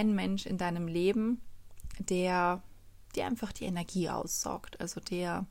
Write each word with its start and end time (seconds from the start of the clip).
ein 0.00 0.14
Mensch 0.14 0.46
in 0.46 0.58
deinem 0.58 0.88
Leben, 0.88 1.40
der 1.98 2.62
dir 3.14 3.26
einfach 3.26 3.52
die 3.52 3.64
Energie 3.64 4.08
aussaugt, 4.08 4.80
also 4.80 5.00
der 5.00 5.46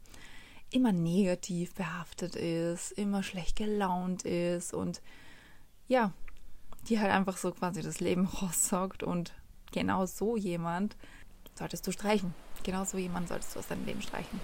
immer 0.72 0.92
negativ 0.92 1.74
behaftet 1.74 2.36
ist, 2.36 2.91
immer 2.91 3.23
schlecht 3.23 3.55
gelaunt 3.55 4.23
ist 4.23 4.73
und 4.73 5.01
ja, 5.88 6.12
die 6.88 6.99
halt 6.99 7.12
einfach 7.12 7.38
so 7.38 7.51
quasi 7.51 7.81
das 7.81 7.99
Leben 7.99 8.25
raussaugt 8.41 9.04
und 9.04 9.33
genau 9.71 10.05
so 10.05 10.36
jemand 10.36 10.95
solltest 11.55 11.86
du 11.86 11.91
streichen. 11.91 12.34
Genau 12.63 12.86
so 12.86 12.97
jemand 12.97 13.27
solltest 13.27 13.55
du 13.55 13.59
aus 13.59 13.68
deinem 13.68 13.86
Leben 13.86 14.02
streichen. 14.02 14.39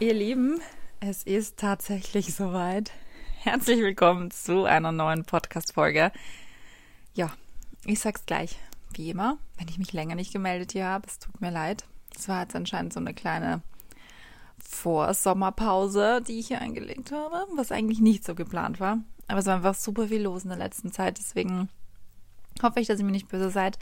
Ihr 0.00 0.14
Lieben, 0.14 0.60
es 1.00 1.22
ist 1.22 1.58
tatsächlich 1.58 2.34
soweit. 2.34 2.90
Herzlich 3.40 3.78
willkommen 3.80 4.30
zu 4.30 4.64
einer 4.64 4.90
neuen 4.90 5.24
Podcast-Folge. 5.24 6.10
Ja, 7.14 7.30
ich 7.84 8.00
sag's 8.00 8.26
gleich, 8.26 8.56
wie 8.94 9.10
immer, 9.10 9.38
wenn 9.58 9.68
ich 9.68 9.78
mich 9.78 9.92
länger 9.92 10.16
nicht 10.16 10.32
gemeldet 10.32 10.72
hier 10.72 10.86
habe, 10.86 11.06
es 11.06 11.20
tut 11.20 11.40
mir 11.40 11.50
leid. 11.50 11.84
Es 12.16 12.28
war 12.28 12.42
jetzt 12.42 12.56
anscheinend 12.56 12.92
so 12.92 13.00
eine 13.00 13.14
kleine 13.14 13.62
Vorsommerpause, 14.58 16.20
die 16.26 16.40
ich 16.40 16.48
hier 16.48 16.60
eingelegt 16.60 17.12
habe, 17.12 17.46
was 17.54 17.70
eigentlich 17.70 18.00
nicht 18.00 18.24
so 18.24 18.34
geplant 18.34 18.80
war. 18.80 18.98
Aber 19.28 19.38
es 19.38 19.46
war 19.46 19.56
einfach 19.56 19.74
super 19.74 20.08
viel 20.08 20.22
los 20.22 20.42
in 20.42 20.48
der 20.48 20.58
letzten 20.58 20.90
Zeit, 20.90 21.18
deswegen 21.18 21.68
hoffe 22.62 22.80
ich, 22.80 22.86
dass 22.86 22.98
ihr 22.98 23.04
mir 23.04 23.12
nicht 23.12 23.28
böse 23.28 23.50
seid, 23.50 23.78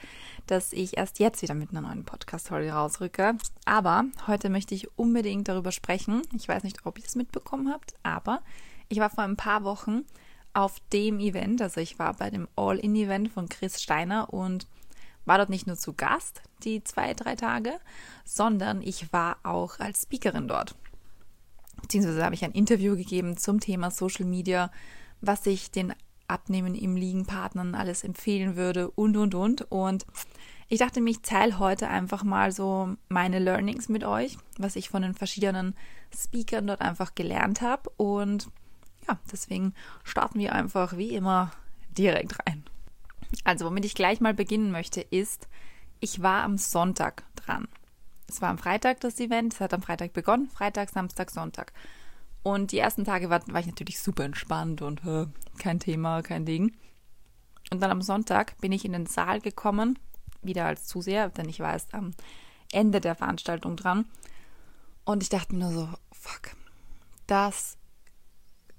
dass 0.46 0.72
ich 0.72 0.96
erst 0.96 1.18
jetzt 1.18 1.42
wieder 1.42 1.54
mit 1.54 1.70
einer 1.70 1.82
neuen 1.82 2.04
Podcast-Folge 2.04 2.72
rausrücke. 2.72 3.36
Aber 3.64 4.04
heute 4.26 4.50
möchte 4.50 4.74
ich 4.74 4.96
unbedingt 4.98 5.48
darüber 5.48 5.72
sprechen. 5.72 6.22
Ich 6.36 6.48
weiß 6.48 6.62
nicht, 6.62 6.84
ob 6.84 6.98
ihr 6.98 7.04
es 7.04 7.16
mitbekommen 7.16 7.72
habt, 7.72 7.94
aber 8.02 8.42
ich 8.88 8.98
war 8.98 9.10
vor 9.10 9.24
ein 9.24 9.36
paar 9.36 9.64
Wochen 9.64 10.04
auf 10.54 10.80
dem 10.92 11.20
Event, 11.20 11.60
also 11.60 11.80
ich 11.80 11.98
war 11.98 12.14
bei 12.14 12.30
dem 12.30 12.48
All-In-Event 12.56 13.30
von 13.30 13.48
Chris 13.48 13.82
Steiner 13.82 14.32
und 14.32 14.66
war 15.26 15.36
dort 15.36 15.50
nicht 15.50 15.66
nur 15.66 15.76
zu 15.76 15.92
Gast 15.92 16.40
die 16.64 16.82
zwei, 16.82 17.12
drei 17.12 17.36
Tage, 17.36 17.78
sondern 18.24 18.80
ich 18.80 19.12
war 19.12 19.36
auch 19.42 19.78
als 19.80 20.02
Speakerin 20.02 20.48
dort. 20.48 20.74
Beziehungsweise 21.82 22.24
habe 22.24 22.34
ich 22.34 22.44
ein 22.44 22.52
Interview 22.52 22.96
gegeben 22.96 23.36
zum 23.36 23.60
Thema 23.60 23.90
Social 23.90 24.24
Media, 24.24 24.70
was 25.20 25.44
ich 25.46 25.70
den 25.70 25.92
Abnehmen 26.28 26.74
im 26.74 26.96
Liegenpartnern 26.96 27.74
alles 27.74 28.04
empfehlen 28.04 28.56
würde 28.56 28.90
und, 28.90 29.16
und, 29.16 29.34
und. 29.34 29.70
Und 29.70 30.06
ich 30.68 30.78
dachte 30.78 31.00
mir, 31.00 31.10
ich 31.10 31.20
teile 31.20 31.58
heute 31.58 31.88
einfach 31.88 32.24
mal 32.24 32.52
so 32.52 32.96
meine 33.08 33.38
Learnings 33.38 33.88
mit 33.88 34.04
euch, 34.04 34.36
was 34.58 34.76
ich 34.76 34.88
von 34.88 35.02
den 35.02 35.14
verschiedenen 35.14 35.74
Speakern 36.16 36.66
dort 36.66 36.80
einfach 36.80 37.14
gelernt 37.14 37.60
habe. 37.60 37.90
Und 37.96 38.48
ja, 39.06 39.18
deswegen 39.30 39.74
starten 40.04 40.38
wir 40.38 40.54
einfach 40.54 40.96
wie 40.96 41.14
immer 41.14 41.52
direkt 41.96 42.36
rein. 42.46 42.64
Also, 43.44 43.66
womit 43.66 43.84
ich 43.84 43.94
gleich 43.94 44.20
mal 44.20 44.34
beginnen 44.34 44.70
möchte, 44.70 45.00
ist, 45.00 45.48
ich 46.00 46.22
war 46.22 46.42
am 46.42 46.58
Sonntag 46.58 47.24
dran. 47.36 47.68
Es 48.28 48.42
war 48.42 48.50
am 48.50 48.58
Freitag 48.58 49.00
das 49.00 49.20
Event, 49.20 49.54
es 49.54 49.60
hat 49.60 49.72
am 49.72 49.82
Freitag 49.82 50.12
begonnen, 50.12 50.50
Freitag, 50.50 50.90
Samstag, 50.90 51.30
Sonntag. 51.30 51.72
Und 52.46 52.70
die 52.70 52.78
ersten 52.78 53.04
Tage 53.04 53.28
war, 53.28 53.42
war 53.48 53.58
ich 53.58 53.66
natürlich 53.66 53.98
super 53.98 54.22
entspannt 54.22 54.80
und 54.80 55.04
äh, 55.04 55.26
kein 55.58 55.80
Thema, 55.80 56.22
kein 56.22 56.46
Ding. 56.46 56.76
Und 57.72 57.80
dann 57.80 57.90
am 57.90 58.02
Sonntag 58.02 58.56
bin 58.60 58.70
ich 58.70 58.84
in 58.84 58.92
den 58.92 59.06
Saal 59.06 59.40
gekommen, 59.40 59.98
wieder 60.42 60.64
als 60.64 60.86
Zuseher, 60.86 61.28
denn 61.28 61.48
ich 61.48 61.58
war 61.58 61.72
erst 61.72 61.92
am 61.92 62.12
Ende 62.70 63.00
der 63.00 63.16
Veranstaltung 63.16 63.74
dran. 63.74 64.06
Und 65.04 65.24
ich 65.24 65.28
dachte 65.28 65.56
mir 65.56 65.64
nur 65.64 65.72
so, 65.72 65.88
fuck, 66.12 66.54
das, 67.26 67.78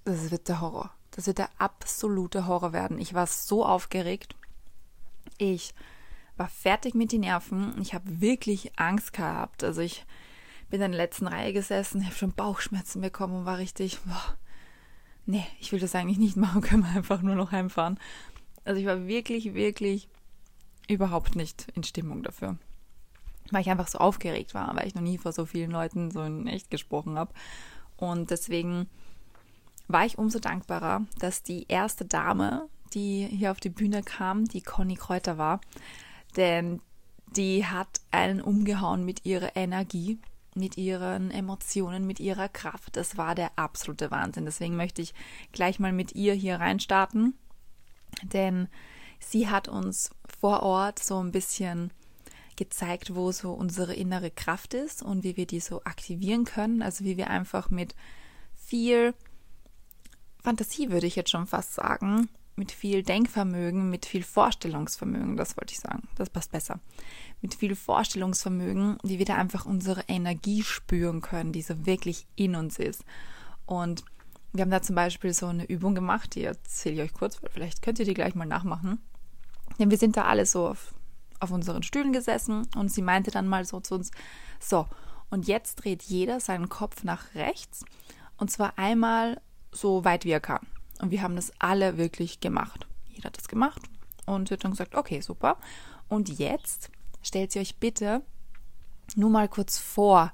das 0.05 0.31
wird 0.31 0.47
der 0.47 0.61
Horror. 0.61 0.91
Das 1.11 1.27
wird 1.27 1.37
der 1.37 1.49
absolute 1.57 2.47
Horror 2.47 2.71
werden. 2.71 2.99
Ich 2.99 3.15
war 3.15 3.27
so 3.27 3.65
aufgeregt. 3.65 4.33
Ich 5.37 5.75
war 6.37 6.47
fertig 6.47 6.95
mit 6.95 7.11
den 7.11 7.19
Nerven. 7.19 7.75
Ich 7.81 7.93
habe 7.93 8.21
wirklich 8.21 8.79
Angst 8.79 9.11
gehabt. 9.11 9.65
Also 9.65 9.81
ich 9.81 10.05
bin 10.69 10.81
in 10.81 10.91
der 10.91 11.01
letzten 11.01 11.27
Reihe 11.27 11.53
gesessen, 11.53 12.05
habe 12.05 12.15
schon 12.15 12.33
Bauchschmerzen 12.33 13.01
bekommen 13.01 13.35
und 13.35 13.45
war 13.45 13.57
richtig, 13.57 13.99
boah, 14.05 14.37
nee, 15.25 15.45
ich 15.59 15.71
will 15.71 15.79
das 15.79 15.95
eigentlich 15.95 16.17
nicht 16.17 16.37
machen, 16.37 16.61
können 16.63 16.83
wir 16.83 16.95
einfach 16.97 17.21
nur 17.21 17.35
noch 17.35 17.51
heimfahren. 17.51 17.99
Also 18.65 18.79
ich 18.79 18.87
war 18.87 19.07
wirklich, 19.07 19.53
wirklich 19.53 20.09
überhaupt 20.89 21.35
nicht 21.35 21.67
in 21.75 21.83
Stimmung 21.83 22.23
dafür. 22.23 22.57
Weil 23.51 23.61
ich 23.61 23.69
einfach 23.69 23.87
so 23.87 23.99
aufgeregt 23.99 24.53
war, 24.53 24.75
weil 24.75 24.87
ich 24.87 24.95
noch 24.95 25.01
nie 25.01 25.17
vor 25.17 25.31
so 25.31 25.45
vielen 25.45 25.71
Leuten 25.71 26.11
so 26.11 26.21
in 26.21 26.47
echt 26.47 26.69
gesprochen 26.69 27.17
habe. 27.17 27.33
Und 27.95 28.29
deswegen 28.29 28.89
war 29.87 30.05
ich 30.05 30.17
umso 30.17 30.39
dankbarer, 30.39 31.05
dass 31.19 31.43
die 31.43 31.65
erste 31.69 32.03
Dame, 32.03 32.67
die 32.93 33.25
hier 33.25 33.51
auf 33.51 33.61
die 33.61 33.69
Bühne 33.69 34.03
kam, 34.03 34.45
die 34.45 34.61
Conny 34.61 34.95
Kräuter 34.95 35.37
war. 35.37 35.61
Denn 36.35 36.81
die 37.35 37.65
hat 37.65 38.01
einen 38.11 38.41
umgehauen 38.41 39.05
mit 39.05 39.25
ihrer 39.25 39.55
Energie 39.55 40.19
mit 40.57 40.77
ihren 40.77 41.31
Emotionen, 41.31 42.05
mit 42.05 42.19
ihrer 42.19 42.49
Kraft. 42.49 42.95
Das 42.97 43.17
war 43.17 43.35
der 43.35 43.57
absolute 43.57 44.11
Wahnsinn. 44.11 44.45
Deswegen 44.45 44.75
möchte 44.75 45.01
ich 45.01 45.13
gleich 45.51 45.79
mal 45.79 45.93
mit 45.93 46.13
ihr 46.13 46.33
hier 46.33 46.59
reinstarten, 46.59 47.35
denn 48.23 48.67
sie 49.19 49.49
hat 49.49 49.67
uns 49.67 50.11
vor 50.39 50.63
Ort 50.63 50.99
so 50.99 51.21
ein 51.21 51.31
bisschen 51.31 51.91
gezeigt, 52.57 53.15
wo 53.15 53.31
so 53.31 53.53
unsere 53.53 53.93
innere 53.93 54.31
Kraft 54.31 54.73
ist 54.73 55.03
und 55.03 55.23
wie 55.23 55.37
wir 55.37 55.45
die 55.45 55.59
so 55.59 55.83
aktivieren 55.83 56.43
können. 56.43 56.81
Also 56.81 57.05
wie 57.05 57.15
wir 57.15 57.29
einfach 57.29 57.69
mit 57.69 57.95
viel 58.55 59.13
Fantasie, 60.43 60.89
würde 60.89 61.07
ich 61.07 61.15
jetzt 61.15 61.29
schon 61.29 61.47
fast 61.47 61.73
sagen, 61.73 62.29
mit 62.57 62.71
viel 62.71 63.03
Denkvermögen, 63.03 63.89
mit 63.89 64.05
viel 64.05 64.23
Vorstellungsvermögen, 64.23 65.37
das 65.37 65.55
wollte 65.57 65.73
ich 65.73 65.79
sagen, 65.79 66.07
das 66.15 66.29
passt 66.29 66.51
besser, 66.51 66.79
mit 67.41 67.53
viel 67.53 67.75
Vorstellungsvermögen, 67.75 68.97
wie 69.03 69.19
wir 69.19 69.25
da 69.25 69.35
einfach 69.35 69.65
unsere 69.65 70.03
Energie 70.07 70.63
spüren 70.63 71.21
können, 71.21 71.53
die 71.53 71.61
so 71.61 71.85
wirklich 71.85 72.25
in 72.35 72.55
uns 72.55 72.79
ist. 72.79 73.05
Und 73.65 74.03
wir 74.53 74.63
haben 74.63 74.71
da 74.71 74.81
zum 74.81 74.95
Beispiel 74.95 75.33
so 75.33 75.45
eine 75.45 75.65
Übung 75.65 75.93
gemacht, 75.93 76.33
die 76.33 76.43
erzähle 76.43 76.95
ich 76.95 77.01
euch 77.01 77.13
kurz, 77.13 77.41
weil 77.43 77.51
vielleicht 77.51 77.83
könnt 77.83 77.99
ihr 77.99 78.05
die 78.05 78.15
gleich 78.15 78.33
mal 78.33 78.45
nachmachen. 78.45 78.99
Denn 79.77 79.91
wir 79.91 79.97
sind 79.97 80.17
da 80.17 80.25
alle 80.25 80.47
so 80.47 80.67
auf, 80.67 80.95
auf 81.39 81.51
unseren 81.51 81.83
Stühlen 81.83 82.11
gesessen 82.11 82.67
und 82.75 82.91
sie 82.91 83.03
meinte 83.03 83.29
dann 83.29 83.47
mal 83.47 83.65
so 83.65 83.79
zu 83.79 83.95
uns, 83.95 84.09
so, 84.59 84.87
und 85.29 85.47
jetzt 85.47 85.75
dreht 85.75 86.01
jeder 86.03 86.39
seinen 86.39 86.69
Kopf 86.69 87.03
nach 87.03 87.35
rechts 87.35 87.85
und 88.37 88.49
zwar 88.49 88.79
einmal 88.79 89.39
so 89.71 90.03
weit 90.05 90.25
wie 90.25 90.31
er 90.31 90.39
kann. 90.39 90.65
Und 90.99 91.11
wir 91.11 91.21
haben 91.21 91.35
das 91.35 91.51
alle 91.59 91.97
wirklich 91.97 92.39
gemacht. 92.39 92.87
Jeder 93.09 93.27
hat 93.27 93.37
das 93.37 93.47
gemacht 93.47 93.81
und 94.25 94.49
wird 94.49 94.63
dann 94.63 94.71
gesagt, 94.71 94.95
okay, 94.95 95.21
super. 95.21 95.57
Und 96.09 96.29
jetzt 96.39 96.89
stellt 97.21 97.51
sie 97.51 97.59
euch 97.59 97.77
bitte 97.77 98.21
nur 99.15 99.29
mal 99.29 99.47
kurz 99.47 99.77
vor, 99.77 100.31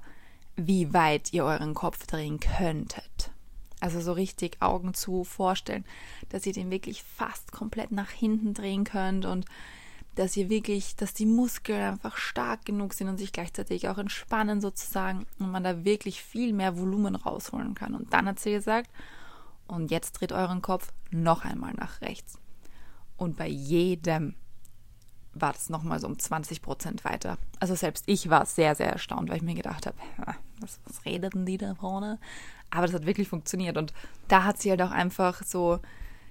wie 0.56 0.92
weit 0.92 1.32
ihr 1.32 1.44
euren 1.44 1.74
Kopf 1.74 2.06
drehen 2.06 2.40
könntet. 2.40 3.30
Also 3.80 4.00
so 4.00 4.12
richtig 4.12 4.62
Augen 4.62 4.94
zu 4.94 5.24
vorstellen, 5.24 5.84
dass 6.28 6.46
ihr 6.46 6.52
den 6.52 6.70
wirklich 6.70 7.02
fast 7.02 7.52
komplett 7.52 7.92
nach 7.92 8.10
hinten 8.10 8.54
drehen 8.54 8.84
könnt 8.84 9.26
und 9.26 9.46
dass 10.14 10.36
ihr 10.36 10.48
wirklich, 10.48 10.94
dass 10.96 11.12
die 11.12 11.26
Muskeln 11.26 11.82
einfach 11.82 12.16
stark 12.16 12.64
genug 12.64 12.94
sind 12.94 13.08
und 13.08 13.18
sich 13.18 13.32
gleichzeitig 13.32 13.88
auch 13.88 13.98
entspannen 13.98 14.60
sozusagen 14.60 15.26
und 15.38 15.50
man 15.50 15.64
da 15.64 15.84
wirklich 15.84 16.22
viel 16.22 16.52
mehr 16.52 16.78
Volumen 16.78 17.16
rausholen 17.16 17.74
kann. 17.74 17.94
Und 17.94 18.12
dann 18.12 18.26
hat 18.26 18.38
sie 18.38 18.52
gesagt, 18.52 18.90
und 19.66 19.90
jetzt 19.90 20.12
dreht 20.12 20.32
euren 20.32 20.62
Kopf 20.62 20.92
noch 21.10 21.44
einmal 21.44 21.74
nach 21.74 22.00
rechts. 22.00 22.38
Und 23.16 23.36
bei 23.36 23.48
jedem 23.48 24.34
war 25.34 25.52
das 25.52 25.68
nochmal 25.68 25.98
so 25.98 26.06
um 26.06 26.18
20 26.18 26.62
Prozent 26.62 27.04
weiter. 27.04 27.38
Also 27.60 27.74
selbst 27.74 28.04
ich 28.06 28.30
war 28.30 28.46
sehr, 28.46 28.74
sehr 28.74 28.90
erstaunt, 28.90 29.28
weil 29.28 29.38
ich 29.38 29.42
mir 29.42 29.54
gedacht 29.54 29.86
habe, 29.86 29.96
was, 30.60 30.78
was 30.86 31.04
redeten 31.04 31.44
die 31.44 31.58
da 31.58 31.74
vorne? 31.74 32.18
Aber 32.70 32.86
das 32.86 32.94
hat 32.94 33.06
wirklich 33.06 33.28
funktioniert. 33.28 33.76
Und 33.76 33.92
da 34.28 34.44
hat 34.44 34.60
sie 34.60 34.70
halt 34.70 34.82
auch 34.82 34.90
einfach 34.90 35.42
so 35.42 35.80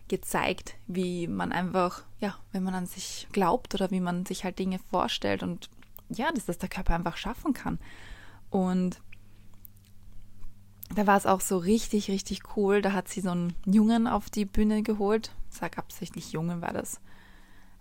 gezeigt, 0.08 0.76
wie 0.88 1.28
man 1.28 1.52
einfach, 1.52 2.04
ja, 2.20 2.36
wenn 2.52 2.64
man 2.64 2.76
an 2.76 2.86
sich 2.86 3.28
glaubt 3.32 3.74
oder 3.74 3.92
wie 3.92 4.00
man 4.00 4.26
sich 4.26 4.44
halt 4.44 4.60
Dinge 4.60 4.80
vorstellt 4.90 5.44
und 5.44 5.70
ja, 6.10 6.32
dass 6.32 6.46
das 6.46 6.58
der 6.58 6.70
Körper 6.70 6.96
einfach 6.96 7.18
schaffen 7.18 7.54
kann. 7.54 7.80
Und 8.50 9.02
da 10.98 11.08
war 11.08 11.18
es 11.18 11.26
auch 11.26 11.42
so 11.42 11.58
richtig, 11.58 12.10
richtig 12.10 12.56
cool. 12.56 12.82
Da 12.82 12.94
hat 12.94 13.08
sie 13.08 13.22
so 13.22 13.32
einen 13.32 13.56
Jungen 13.66 14.08
auf 14.08 14.30
die 14.30 14.46
Bühne 14.46 14.84
geholt. 14.84 15.32
Ich 15.52 15.58
sage 15.58 15.78
absichtlich 15.78 16.32
Jungen, 16.32 16.62
weil 16.62 16.74
das 16.74 17.00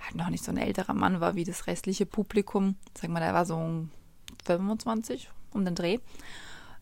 halt 0.01 0.17
noch 0.17 0.31
nicht 0.31 0.45
so 0.45 0.53
ein 0.53 0.57
älterer 0.57 0.95
Mann 0.95 1.21
war 1.21 1.35
wie 1.35 1.45
das 1.45 1.67
restliche 1.67 2.07
Publikum. 2.07 2.77
Sag 2.97 3.11
mal, 3.11 3.21
der 3.21 3.35
war 3.35 3.47
so 3.47 3.87
25 4.45 5.31
um 5.53 5.65
den 5.65 5.75
Dreh. 5.75 5.99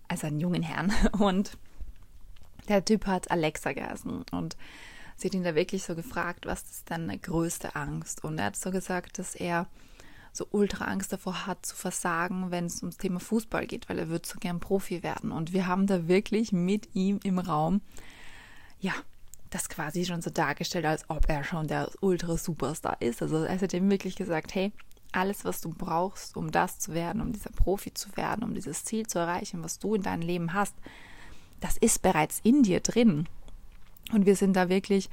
Also 0.09 0.27
einen 0.27 0.41
jungen 0.41 0.63
Herrn. 0.63 0.93
Und 1.19 1.57
der 2.69 2.85
Typ 2.85 3.07
hat 3.07 3.31
Alexa 3.31 3.73
geheißen. 3.73 4.25
Und 4.31 4.57
sie 5.17 5.29
hat 5.29 5.35
ihn 5.35 5.45
da 5.45 5.55
wirklich 5.55 5.85
so 5.85 5.95
gefragt, 5.95 6.47
was 6.47 6.63
ist 6.63 6.91
deine 6.91 7.19
größte 7.19 7.77
Angst? 7.77 8.25
Und 8.25 8.39
er 8.39 8.47
hat 8.47 8.57
so 8.57 8.71
gesagt, 8.71 9.19
dass 9.19 9.35
er 9.35 9.67
so 10.33 10.47
ultra 10.51 10.85
Angst 10.87 11.13
davor 11.13 11.47
hat 11.47 11.67
zu 11.67 11.75
versagen, 11.75 12.51
wenn 12.51 12.67
es 12.67 12.83
ums 12.83 12.97
Thema 12.97 13.21
Fußball 13.21 13.67
geht, 13.67 13.89
weil 13.89 13.99
er 13.99 14.09
wird 14.09 14.27
so 14.27 14.39
gern 14.39 14.61
Profi 14.61 15.03
werden. 15.03 15.33
Und 15.33 15.53
wir 15.53 15.67
haben 15.67 15.87
da 15.87 16.09
wirklich 16.09 16.53
mit 16.53 16.95
ihm 16.95 17.21
im 17.25 17.39
Raum, 17.39 17.81
ja, 18.81 18.93
das 19.51 19.69
quasi 19.69 20.05
schon 20.05 20.23
so 20.23 20.31
dargestellt, 20.31 20.87
als 20.87 21.05
ob 21.09 21.29
er 21.29 21.43
schon 21.45 21.67
der 21.67 21.91
ultra 22.01 22.37
Superstar 22.37 22.97
ist. 23.01 23.21
Also 23.21 23.45
er 23.45 23.61
hat 23.61 23.73
ihm 23.73 23.91
wirklich 23.91 24.15
gesagt, 24.17 24.55
hey, 24.55 24.73
alles, 25.13 25.45
was 25.45 25.61
du 25.61 25.71
brauchst, 25.71 26.37
um 26.37 26.53
das 26.53 26.79
zu 26.79 26.95
werden, 26.95 27.21
um 27.21 27.33
dieser 27.33 27.51
Profi 27.51 27.93
zu 27.93 28.17
werden, 28.17 28.45
um 28.45 28.55
dieses 28.55 28.85
Ziel 28.85 29.07
zu 29.07 29.19
erreichen, 29.19 29.63
was 29.65 29.79
du 29.79 29.95
in 29.95 30.03
deinem 30.03 30.23
Leben 30.23 30.53
hast, 30.53 30.75
das 31.61 31.77
ist 31.77 32.03
bereits 32.03 32.41
in 32.45 32.63
dir 32.63 32.81
drin. 32.81 33.29
Und 34.13 34.27
wir 34.27 34.37
sind 34.37 34.55
da 34.55 34.69
wirklich 34.69 35.11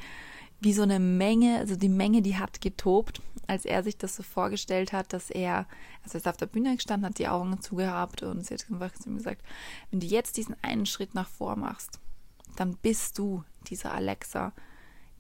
wie 0.60 0.74
so 0.74 0.82
eine 0.82 1.00
Menge, 1.00 1.60
also 1.60 1.76
die 1.76 1.90
Menge, 1.90 2.22
die 2.22 2.38
hat 2.38 2.62
getobt, 2.62 3.22
als 3.46 3.66
er 3.66 3.84
sich 3.84 3.98
das 3.98 4.16
so 4.16 4.24
vorgestellt 4.24 4.92
hat, 4.92 5.14
dass 5.14 5.30
er, 5.30 5.68
also 6.04 6.16
er 6.16 6.22
ist 6.22 6.28
auf 6.28 6.38
der 6.38 6.48
Bühne 6.48 6.76
gestanden, 6.76 7.10
hat 7.10 7.20
die 7.20 7.28
Augen 7.28 7.62
zugehabt 7.62 8.24
und 8.24 8.46
sie 8.46 8.56
hat 8.56 8.66
einfach 8.70 8.92
zu 8.94 9.10
ihm 9.10 9.18
gesagt, 9.18 9.42
wenn 9.92 10.00
du 10.00 10.08
jetzt 10.08 10.38
diesen 10.38 10.56
einen 10.64 10.86
Schritt 10.86 11.14
nach 11.14 11.30
vor 11.30 11.56
machst, 11.56 12.00
dann 12.56 12.76
bist 12.76 13.18
du 13.18 13.44
dieser 13.68 13.94
Alexa, 13.94 14.52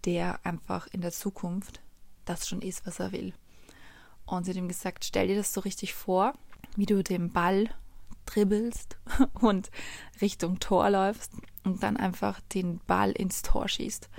der 0.05 0.45
einfach 0.45 0.87
in 0.87 1.01
der 1.01 1.11
Zukunft 1.11 1.81
das 2.25 2.47
schon 2.47 2.61
ist, 2.61 2.85
was 2.85 2.99
er 2.99 3.11
will. 3.11 3.33
Und 4.25 4.43
sie 4.43 4.51
hat 4.51 4.57
ihm 4.57 4.67
gesagt, 4.67 5.05
stell 5.05 5.27
dir 5.27 5.37
das 5.37 5.53
so 5.53 5.61
richtig 5.61 5.93
vor, 5.93 6.33
wie 6.75 6.85
du 6.85 7.03
den 7.03 7.31
Ball 7.31 7.69
dribbelst 8.25 8.97
und 9.41 9.71
Richtung 10.19 10.59
Tor 10.59 10.89
läufst 10.89 11.31
und 11.63 11.81
dann 11.83 11.95
einfach 11.95 12.41
den 12.53 12.79
Ball 12.87 13.11
ins 13.11 13.41
Tor 13.41 13.69
schießt. 13.69 14.09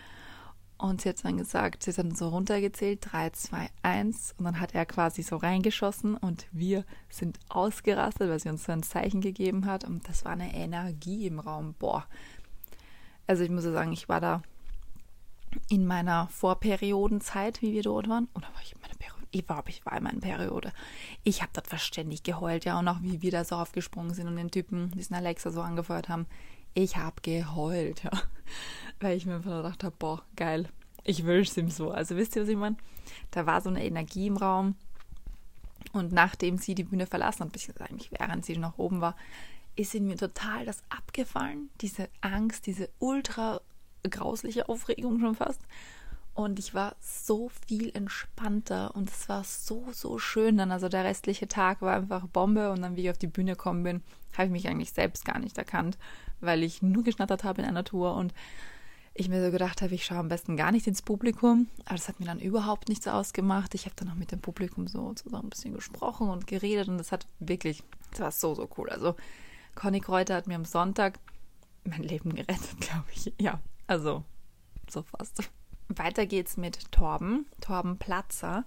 Und 0.79 1.01
sie 1.01 1.09
hat 1.09 1.25
dann 1.25 1.37
gesagt, 1.37 1.83
sie 1.83 1.91
hat 1.91 1.99
dann 1.99 2.15
so 2.15 2.29
runtergezählt, 2.29 3.01
3, 3.11 3.31
2, 3.31 3.69
1. 3.83 4.37
Und 4.39 4.45
dann 4.45 4.61
hat 4.61 4.77
er 4.77 4.87
quasi 4.87 5.23
so 5.23 5.37
reingeschossen 5.37 6.17
und 6.17 6.47
wir 6.53 6.85
sind 7.11 7.41
ausgerastet, 7.49 8.31
weil 8.31 8.39
sie 8.39 8.49
uns 8.49 8.65
so 8.65 8.71
ein 8.71 8.85
Zeichen 8.85 9.21
gegeben 9.21 9.67
hat. 9.67 9.83
Und 9.83 10.09
das 10.09 10.25
war 10.25 10.33
eine 10.33 10.55
Energie 10.55 11.27
im 11.27 11.41
Raum. 11.41 11.75
Boah. 11.81 12.07
Also 13.27 13.43
ich 13.43 13.51
muss 13.51 13.65
ja 13.65 13.73
sagen, 13.73 13.93
ich 13.93 14.09
war 14.09 14.21
da 14.21 14.43
in 15.69 15.85
meiner 15.85 16.29
Vorperiodenzeit, 16.29 17.61
wie 17.61 17.73
wir 17.73 17.83
dort 17.83 18.09
waren. 18.09 18.29
Oder 18.35 18.47
war 18.55 18.63
ich 18.63 18.73
in 18.73 18.81
meiner 18.81 18.95
Periode? 18.95 19.27
Ich 19.31 19.49
war, 19.49 19.65
ich 19.67 19.85
war 19.85 19.97
in 19.97 20.05
meiner 20.05 20.21
Periode. 20.21 20.73
Ich 21.25 21.43
habe 21.43 21.51
dort 21.55 21.67
verständig 21.67 22.23
geheult, 22.23 22.65
ja. 22.65 22.79
Und 22.79 22.87
auch 22.87 23.03
wie 23.03 23.21
wir 23.21 23.33
da 23.33 23.45
so 23.45 23.57
aufgesprungen 23.57 24.15
sind 24.15 24.29
und 24.29 24.37
den 24.37 24.53
Typen, 24.53 24.93
diesen 24.93 25.17
Alexa 25.17 25.51
so 25.51 25.61
angefeuert 25.61 26.09
haben. 26.09 26.27
Ich 26.75 26.97
habe 26.97 27.21
geheult, 27.23 28.05
ja. 28.05 28.11
Weil 29.01 29.17
ich 29.17 29.27
mir 29.27 29.37
einfach 29.37 29.59
gedacht 29.59 29.85
habe, 29.85 29.95
boah, 29.99 30.23
geil. 30.37 30.69
Ich 31.05 31.25
wünsche 31.25 31.51
es 31.51 31.57
ihm 31.57 31.71
so. 31.71 31.91
Also 31.91 32.17
wisst 32.17 32.37
ihr, 32.37 32.43
was 32.43 32.49
ich 32.49 32.57
meine? 32.57 32.77
Da 33.31 33.47
war 33.47 33.61
so 33.61 33.71
eine 33.71 33.85
Energie 33.85 34.27
im 34.27 34.37
Raum. 34.37 34.75
Und 35.93 36.13
nachdem 36.13 36.59
sie 36.59 36.75
die 36.75 36.85
Bühne 36.85 37.07
verlassen 37.07 37.45
hat, 37.45 37.53
beziehungsweise 37.53 37.91
eigentlich 37.91 38.13
während 38.13 38.45
sie 38.45 38.57
noch 38.57 38.79
oben 38.79 39.01
war, 39.01 39.17
ist 39.77 39.95
in 39.95 40.07
mir 40.07 40.17
total 40.17 40.67
das 40.67 40.83
abgefallen. 40.89 41.71
Diese 41.81 42.09
Angst, 42.21 42.67
diese 42.67 42.89
ultra 42.99 43.61
grausliche 44.03 44.69
Aufregung 44.69 45.21
schon 45.21 45.35
fast. 45.35 45.61
Und 46.35 46.59
ich 46.61 46.73
war 46.73 46.95
so 47.01 47.51
viel 47.67 47.91
entspannter 47.97 48.95
und 48.95 49.11
es 49.11 49.29
war 49.29 49.43
so, 49.43 49.87
so 49.93 50.19
schön 50.19 50.57
dann. 50.57 50.71
Also 50.71 50.89
der 50.89 51.05
restliche 51.05 51.49
Tag 51.49 51.83
war 51.83 51.97
einfach 51.97 52.29
Bombe 52.29 52.71
und 52.71 52.83
dann, 52.83 52.95
wie 52.95 53.03
ich 53.03 53.11
auf 53.11 53.19
die 53.19 53.27
Bühne 53.27 53.53
gekommen 53.53 53.83
bin, 53.83 54.03
habe 54.35 54.47
ich 54.47 54.53
mich 54.53 54.69
eigentlich 54.69 54.93
selbst 54.93 55.25
gar 55.25 55.41
nicht 55.41 55.59
erkannt, 55.59 55.99
weil 56.41 56.63
ich 56.63 56.81
nur 56.81 57.03
geschnattert 57.03 57.43
habe 57.43 57.63
in 57.63 57.69
einer 57.69 57.83
Tour 57.83 58.15
und 58.15 58.35
ich 59.19 59.29
mir 59.29 59.45
so 59.45 59.51
gedacht 59.51 59.83
habe, 59.83 59.95
ich 59.95 60.05
schaue 60.05 60.19
am 60.19 60.29
besten 60.29 60.57
gar 60.57 60.71
nicht 60.71 60.87
ins 60.87 61.03
Publikum. 61.03 61.69
Aber 61.85 61.97
das 61.97 62.09
hat 62.09 62.21
mir 62.21 62.27
dann 62.27 62.39
überhaupt 62.39 62.89
nichts 62.89 63.09
ausgemacht. 63.09 63.75
Ich 63.75 63.85
habe 63.85 63.95
dann 63.97 64.11
auch 64.11 64.15
mit 64.15 64.31
dem 64.31 64.41
Publikum 64.41 64.87
so 64.87 65.13
zusammen 65.15 65.47
ein 65.47 65.51
bisschen 65.51 65.75
gesprochen 65.75 66.29
und 66.31 66.47
geredet 66.47 66.89
und 66.89 66.99
das 66.99 67.11
hat 67.11 67.27
wirklich, 67.41 67.83
das 68.13 68.21
war 68.21 68.31
so, 68.31 68.55
so 68.55 68.69
cool. 68.77 68.89
Also 68.91 69.17
Conny 69.75 70.01
Kräuter 70.01 70.37
hat 70.37 70.47
mir 70.47 70.55
am 70.55 70.65
Sonntag 70.65 71.19
mein 71.85 72.03
Leben 72.03 72.35
gerettet, 72.35 72.77
glaube 72.81 73.07
ich. 73.13 73.33
Ja, 73.41 73.61
also 73.87 74.25
so 74.89 75.03
fast. 75.03 75.51
Weiter 75.89 76.27
geht's 76.27 76.57
mit 76.57 76.93
Torben, 76.93 77.47
Torben 77.61 77.99
Platzer. 77.99 78.65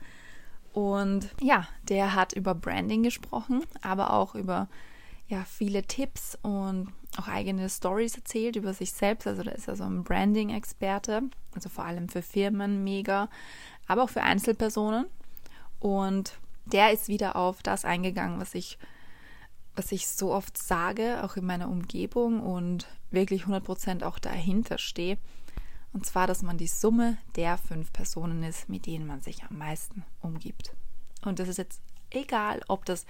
Und 0.73 1.29
ja, 1.41 1.67
der 1.83 2.15
hat 2.15 2.33
über 2.33 2.55
Branding 2.55 3.03
gesprochen, 3.03 3.63
aber 3.81 4.13
auch 4.13 4.35
über 4.35 4.67
ja, 5.27 5.45
viele 5.45 5.83
Tipps 5.83 6.37
und 6.41 6.91
auch 7.17 7.27
eigene 7.27 7.69
Stories 7.69 8.15
erzählt 8.15 8.55
über 8.55 8.73
sich 8.73 8.91
selbst. 8.93 9.27
Also 9.27 9.43
da 9.43 9.51
ist 9.51 9.67
er 9.67 9.75
so 9.75 9.83
ein 9.83 10.03
Branding-Experte, 10.03 11.23
also 11.53 11.69
vor 11.69 11.85
allem 11.85 12.09
für 12.09 12.21
Firmen 12.21 12.83
mega, 12.83 13.29
aber 13.87 14.03
auch 14.03 14.09
für 14.09 14.23
Einzelpersonen. 14.23 15.05
Und 15.79 16.33
der 16.65 16.91
ist 16.91 17.07
wieder 17.07 17.35
auf 17.35 17.63
das 17.63 17.85
eingegangen, 17.85 18.39
was 18.39 18.55
ich, 18.55 18.77
was 19.75 19.91
ich 19.91 20.07
so 20.07 20.33
oft 20.33 20.57
sage, 20.57 21.23
auch 21.23 21.35
in 21.35 21.45
meiner 21.45 21.69
Umgebung 21.69 22.41
und 22.41 22.87
wirklich 23.09 23.43
100% 23.43 24.03
auch 24.03 24.19
dahinter 24.19 24.77
stehe. 24.77 25.17
Und 25.93 26.05
zwar, 26.05 26.27
dass 26.27 26.41
man 26.41 26.57
die 26.57 26.67
Summe 26.67 27.17
der 27.35 27.57
fünf 27.57 27.91
Personen 27.91 28.43
ist, 28.43 28.69
mit 28.69 28.85
denen 28.85 29.05
man 29.05 29.21
sich 29.21 29.43
am 29.43 29.57
meisten 29.57 30.05
umgibt. 30.21 30.73
Und 31.25 31.39
das 31.39 31.49
ist 31.49 31.57
jetzt 31.57 31.81
egal, 32.09 32.61
ob 32.67 32.85
das 32.85 33.05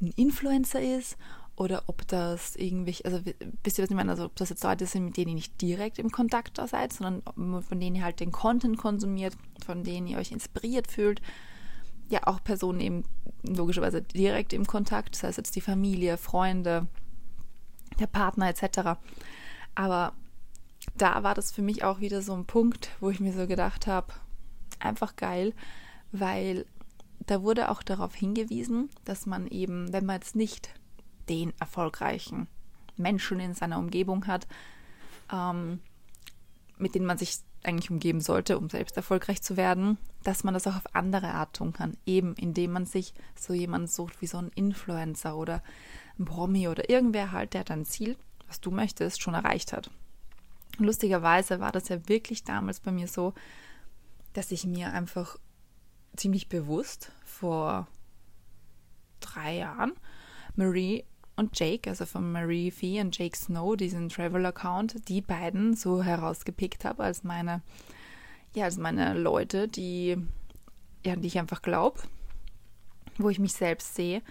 ein 0.00 0.12
Influencer 0.16 0.80
ist 0.80 1.16
oder 1.56 1.84
ob 1.86 2.06
das 2.06 2.54
irgendwie, 2.54 3.02
also 3.04 3.20
wisst 3.64 3.78
ihr, 3.78 3.82
was 3.82 3.90
ich 3.90 3.96
meine? 3.96 4.10
Also 4.10 4.26
ob 4.26 4.36
das 4.36 4.50
jetzt 4.50 4.62
Leute 4.62 4.84
sind, 4.84 5.06
mit 5.06 5.16
denen 5.16 5.30
ihr 5.30 5.34
nicht 5.36 5.60
direkt 5.60 5.98
im 5.98 6.10
Kontakt 6.10 6.58
da 6.58 6.66
seid, 6.66 6.92
sondern 6.92 7.22
von 7.62 7.80
denen 7.80 7.96
ihr 7.96 8.04
halt 8.04 8.20
den 8.20 8.30
Content 8.30 8.76
konsumiert, 8.76 9.34
von 9.64 9.82
denen 9.82 10.06
ihr 10.06 10.18
euch 10.18 10.32
inspiriert 10.32 10.86
fühlt. 10.86 11.22
Ja, 12.10 12.26
auch 12.26 12.44
Personen 12.44 12.80
eben 12.80 13.04
logischerweise 13.42 14.02
direkt 14.02 14.52
im 14.52 14.66
Kontakt, 14.66 15.14
das 15.14 15.22
heißt 15.22 15.38
jetzt 15.38 15.56
die 15.56 15.62
Familie, 15.62 16.18
Freunde, 16.18 16.86
der 17.98 18.06
Partner 18.06 18.48
etc. 18.48 19.00
Aber 19.74 20.12
da 20.96 21.22
war 21.22 21.34
das 21.34 21.52
für 21.52 21.62
mich 21.62 21.84
auch 21.84 22.00
wieder 22.00 22.20
so 22.20 22.34
ein 22.34 22.44
Punkt, 22.44 22.90
wo 23.00 23.08
ich 23.08 23.18
mir 23.18 23.32
so 23.32 23.46
gedacht 23.46 23.86
habe, 23.86 24.12
einfach 24.78 25.16
geil, 25.16 25.54
weil 26.12 26.66
da 27.26 27.42
wurde 27.42 27.70
auch 27.70 27.82
darauf 27.82 28.14
hingewiesen, 28.14 28.90
dass 29.04 29.26
man 29.26 29.46
eben, 29.46 29.92
wenn 29.92 30.04
man 30.04 30.16
jetzt 30.16 30.36
nicht 30.36 30.70
den 31.28 31.52
erfolgreichen 31.58 32.48
Menschen 32.96 33.40
in 33.40 33.54
seiner 33.54 33.78
Umgebung 33.78 34.26
hat, 34.26 34.46
ähm, 35.32 35.80
mit 36.78 36.94
denen 36.94 37.06
man 37.06 37.18
sich 37.18 37.38
eigentlich 37.62 37.90
umgeben 37.90 38.20
sollte, 38.20 38.58
um 38.58 38.70
selbst 38.70 38.96
erfolgreich 38.96 39.42
zu 39.42 39.56
werden, 39.56 39.98
dass 40.22 40.44
man 40.44 40.54
das 40.54 40.66
auch 40.66 40.76
auf 40.76 40.94
andere 40.94 41.28
Art 41.28 41.56
tun 41.56 41.72
kann. 41.72 41.96
Eben 42.06 42.34
indem 42.34 42.72
man 42.72 42.86
sich 42.86 43.12
so 43.34 43.52
jemanden 43.52 43.88
sucht 43.88 44.20
wie 44.20 44.26
so 44.26 44.38
ein 44.38 44.50
Influencer 44.54 45.36
oder 45.36 45.62
ein 46.18 46.24
Promi 46.24 46.68
oder 46.68 46.88
irgendwer 46.88 47.32
halt, 47.32 47.54
der 47.54 47.64
dein 47.64 47.84
Ziel, 47.84 48.16
was 48.46 48.60
du 48.60 48.70
möchtest, 48.70 49.20
schon 49.20 49.34
erreicht 49.34 49.72
hat. 49.72 49.90
Lustigerweise 50.78 51.58
war 51.60 51.72
das 51.72 51.88
ja 51.88 52.08
wirklich 52.08 52.44
damals 52.44 52.80
bei 52.80 52.92
mir 52.92 53.08
so, 53.08 53.34
dass 54.32 54.52
ich 54.52 54.66
mir 54.66 54.92
einfach 54.92 55.38
ziemlich 56.16 56.48
bewusst 56.48 57.12
vor 57.24 57.88
drei 59.20 59.56
Jahren 59.56 59.92
Marie 60.54 61.04
und 61.36 61.58
Jake, 61.58 61.88
also 61.88 62.06
von 62.06 62.32
Marie 62.32 62.70
Fee 62.70 63.00
und 63.00 63.16
Jake 63.16 63.36
Snow, 63.36 63.76
diesen 63.76 64.08
Travel-Account, 64.08 65.08
die 65.08 65.20
beiden 65.20 65.76
so 65.76 66.02
herausgepickt 66.02 66.84
habe 66.84 67.04
als 67.04 67.24
meine, 67.24 67.62
ja, 68.54 68.64
als 68.64 68.78
meine 68.78 69.12
Leute, 69.14 69.68
die, 69.68 70.16
ja, 71.04 71.14
die 71.14 71.26
ich 71.26 71.38
einfach 71.38 71.60
glaube, 71.60 72.00
wo 73.18 73.28
ich 73.28 73.38
mich 73.38 73.52
selbst 73.52 73.94
sehe. 73.94 74.22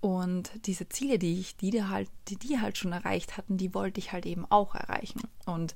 Und 0.00 0.52
diese 0.66 0.88
Ziele, 0.88 1.18
die 1.18 1.40
ich, 1.40 1.56
die, 1.56 1.82
halt, 1.82 2.10
die, 2.28 2.36
die 2.36 2.60
halt 2.60 2.76
schon 2.78 2.92
erreicht 2.92 3.36
hatten, 3.36 3.56
die 3.56 3.74
wollte 3.74 3.98
ich 3.98 4.12
halt 4.12 4.26
eben 4.26 4.44
auch 4.50 4.74
erreichen. 4.74 5.22
Und, 5.46 5.74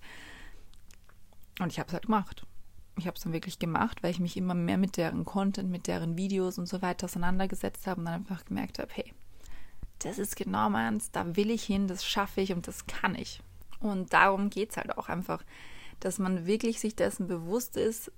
und 1.58 1.72
ich 1.72 1.78
habe 1.78 1.88
es 1.88 1.94
halt 1.94 2.06
gemacht. 2.06 2.46
Ich 2.98 3.06
habe 3.06 3.16
es 3.16 3.22
dann 3.22 3.32
wirklich 3.32 3.58
gemacht, 3.58 4.02
weil 4.02 4.10
ich 4.10 4.20
mich 4.20 4.36
immer 4.36 4.54
mehr 4.54 4.76
mit 4.76 4.98
deren 4.98 5.24
Content, 5.24 5.70
mit 5.70 5.86
deren 5.86 6.18
Videos 6.18 6.58
und 6.58 6.66
so 6.66 6.82
weiter 6.82 7.06
auseinandergesetzt 7.06 7.86
habe 7.86 8.00
und 8.00 8.04
dann 8.04 8.14
einfach 8.14 8.44
gemerkt 8.44 8.78
habe, 8.78 8.90
hey, 8.92 9.12
das 10.04 10.18
ist 10.18 10.36
genau 10.36 10.70
meins, 10.70 11.10
da 11.10 11.36
will 11.36 11.50
ich 11.50 11.64
hin, 11.64 11.88
das 11.88 12.04
schaffe 12.04 12.40
ich 12.40 12.52
und 12.52 12.66
das 12.68 12.86
kann 12.86 13.14
ich. 13.14 13.40
Und 13.80 14.12
darum 14.12 14.50
geht 14.50 14.70
es 14.70 14.76
halt 14.76 14.96
auch 14.96 15.08
einfach, 15.08 15.42
dass 16.00 16.18
man 16.18 16.46
wirklich 16.46 16.80
sich 16.80 16.94
dessen 16.96 17.26
bewusst 17.26 17.76
ist, 17.76 18.12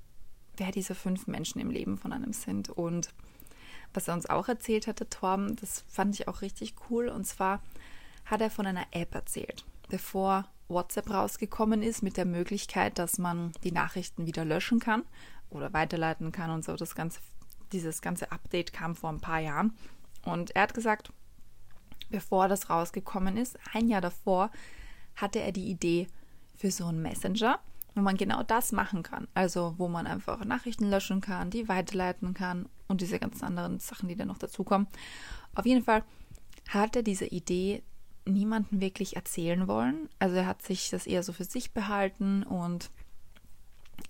wer 0.57 0.71
diese 0.71 0.95
fünf 0.95 1.27
Menschen 1.27 1.61
im 1.61 1.71
Leben 1.71 1.99
von 1.99 2.13
einem 2.13 2.33
sind. 2.33 2.69
Und 2.71 3.11
was 3.93 4.09
er 4.09 4.15
uns 4.15 4.29
auch 4.29 4.49
erzählt 4.49 4.87
hatte, 4.87 5.09
Torben, 5.09 5.57
das 5.57 5.85
fand 5.89 6.15
ich 6.15 6.29
auch 6.29 6.43
richtig 6.43 6.75
cool. 6.91 7.09
Und 7.09 7.27
zwar 7.27 7.63
hat 8.25 8.41
er 8.41 8.51
von 8.51 8.67
einer 8.67 8.87
App 8.91 9.15
erzählt, 9.15 9.65
bevor 9.89 10.47
WhatsApp 10.69 11.11
rausgekommen 11.11 11.83
ist, 11.83 12.03
mit 12.03 12.17
der 12.17 12.25
Möglichkeit, 12.25 12.99
dass 12.99 13.19
man 13.19 13.53
die 13.63 13.73
Nachrichten 13.73 14.27
wieder 14.27 14.45
löschen 14.45 14.81
kann 14.81 15.05
oder 15.51 15.73
weiterleiten 15.73 16.33
kann 16.33 16.51
und 16.51 16.65
so. 16.65 16.77
Das 16.77 16.95
ganze, 16.95 17.21
dieses 17.73 18.01
ganze 18.01 18.33
Update 18.33 18.73
kam 18.73 18.97
vor 18.97 19.11
ein 19.11 19.21
paar 19.21 19.41
Jahren. 19.41 19.75
Und 20.25 20.57
er 20.57 20.63
hat 20.63 20.75
gesagt, 20.75 21.13
bevor 22.15 22.47
das 22.47 22.71
rausgekommen 22.71 23.37
ist, 23.37 23.59
ein 23.73 23.89
Jahr 23.89 24.01
davor, 24.01 24.53
hatte 25.17 25.41
er 25.41 25.51
die 25.51 25.69
Idee 25.69 26.07
für 26.57 26.71
so 26.71 26.87
einen 26.87 27.03
Messenger, 27.03 27.59
wo 27.97 28.03
man 28.03 28.17
genau 28.17 28.45
das 28.45 28.71
machen 28.71 29.03
kann. 29.03 29.27
Also 29.35 29.75
wo 29.79 29.89
man 29.89 30.07
einfach 30.07 30.45
Nachrichten 30.45 30.89
löschen 30.89 31.21
kann, 31.21 31.51
die 31.51 31.69
weiterleiten 31.69 32.33
kann 32.33 32.69
und 32.87 33.01
diese 33.01 33.19
ganzen 33.19 33.45
anderen 33.45 33.81
Sachen, 33.81 34.09
die 34.09 34.15
dann 34.15 34.29
noch 34.29 34.39
dazukommen. 34.39 34.87
Auf 35.57 35.67
jeden 35.67 35.83
Fall 35.83 36.05
hat 36.69 36.95
er 36.95 37.03
diese 37.03 37.27
Idee 37.27 37.83
niemanden 38.27 38.81
wirklich 38.81 39.17
erzählen 39.17 39.67
wollen. 39.67 40.09
Also 40.21 40.37
er 40.37 40.47
hat 40.47 40.63
sich 40.63 40.91
das 40.91 41.09
eher 41.09 41.25
so 41.25 41.33
für 41.33 41.45
sich 41.45 41.73
behalten 41.73 42.45
und 42.45 42.91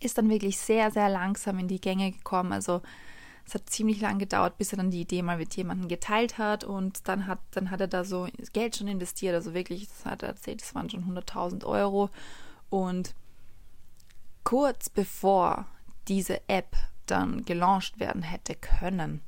ist 0.01 0.19
dann 0.19 0.29
wirklich 0.29 0.59
sehr, 0.59 0.91
sehr 0.91 1.09
langsam 1.09 1.59
in 1.59 1.69
die 1.69 1.81
Gänge 1.81 2.13
gekommen. 2.13 2.53
Also 2.53 2.83
es 3.47 3.55
hat 3.55 3.69
ziemlich 3.69 4.01
lang 4.01 4.19
gedauert, 4.19 4.57
bis 4.57 4.73
er 4.73 4.79
dann 4.79 4.91
die 4.91 5.03
Idee 5.03 5.23
mal 5.23 5.37
mit 5.37 5.55
jemandem 5.55 5.89
geteilt 5.89 6.39
hat 6.39 6.65
und 6.65 7.07
dann 7.09 7.27
hat, 7.27 7.41
dann 7.51 7.71
hat 7.71 7.81
er 7.81 7.89
da 7.89 8.05
so 8.05 8.27
Geld 8.53 8.77
schon 8.77 8.89
investiert. 8.89 9.35
Also 9.35 9.53
wirklich, 9.53 9.87
das 9.89 10.07
hat 10.07 10.23
er 10.23 10.31
erzählt, 10.31 10.63
das 10.63 10.75
waren 10.75 10.89
schon 10.89 11.05
100.000 11.05 11.65
Euro. 11.65 12.11
Und 12.71 13.15
kurz 14.43 14.89
bevor 14.89 15.67
diese 16.09 16.41
App 16.49 16.77
dann 17.07 17.45
gelauncht 17.45 18.01
werden 18.01 18.23
hätte 18.23 18.55
können, 18.55 19.21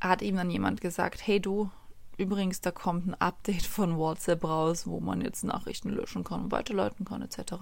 hat 0.00 0.22
ihm 0.22 0.36
dann 0.36 0.50
jemand 0.50 0.80
gesagt, 0.80 1.26
hey 1.26 1.40
du, 1.40 1.70
übrigens, 2.16 2.60
da 2.60 2.72
kommt 2.72 3.06
ein 3.06 3.14
Update 3.14 3.66
von 3.66 3.96
WhatsApp 3.96 4.44
raus, 4.44 4.86
wo 4.86 4.98
man 4.98 5.20
jetzt 5.20 5.44
Nachrichten 5.44 5.90
löschen 5.90 6.24
kann 6.24 6.44
und 6.44 6.52
weiterleiten 6.52 7.04
kann, 7.04 7.22
etc. 7.22 7.52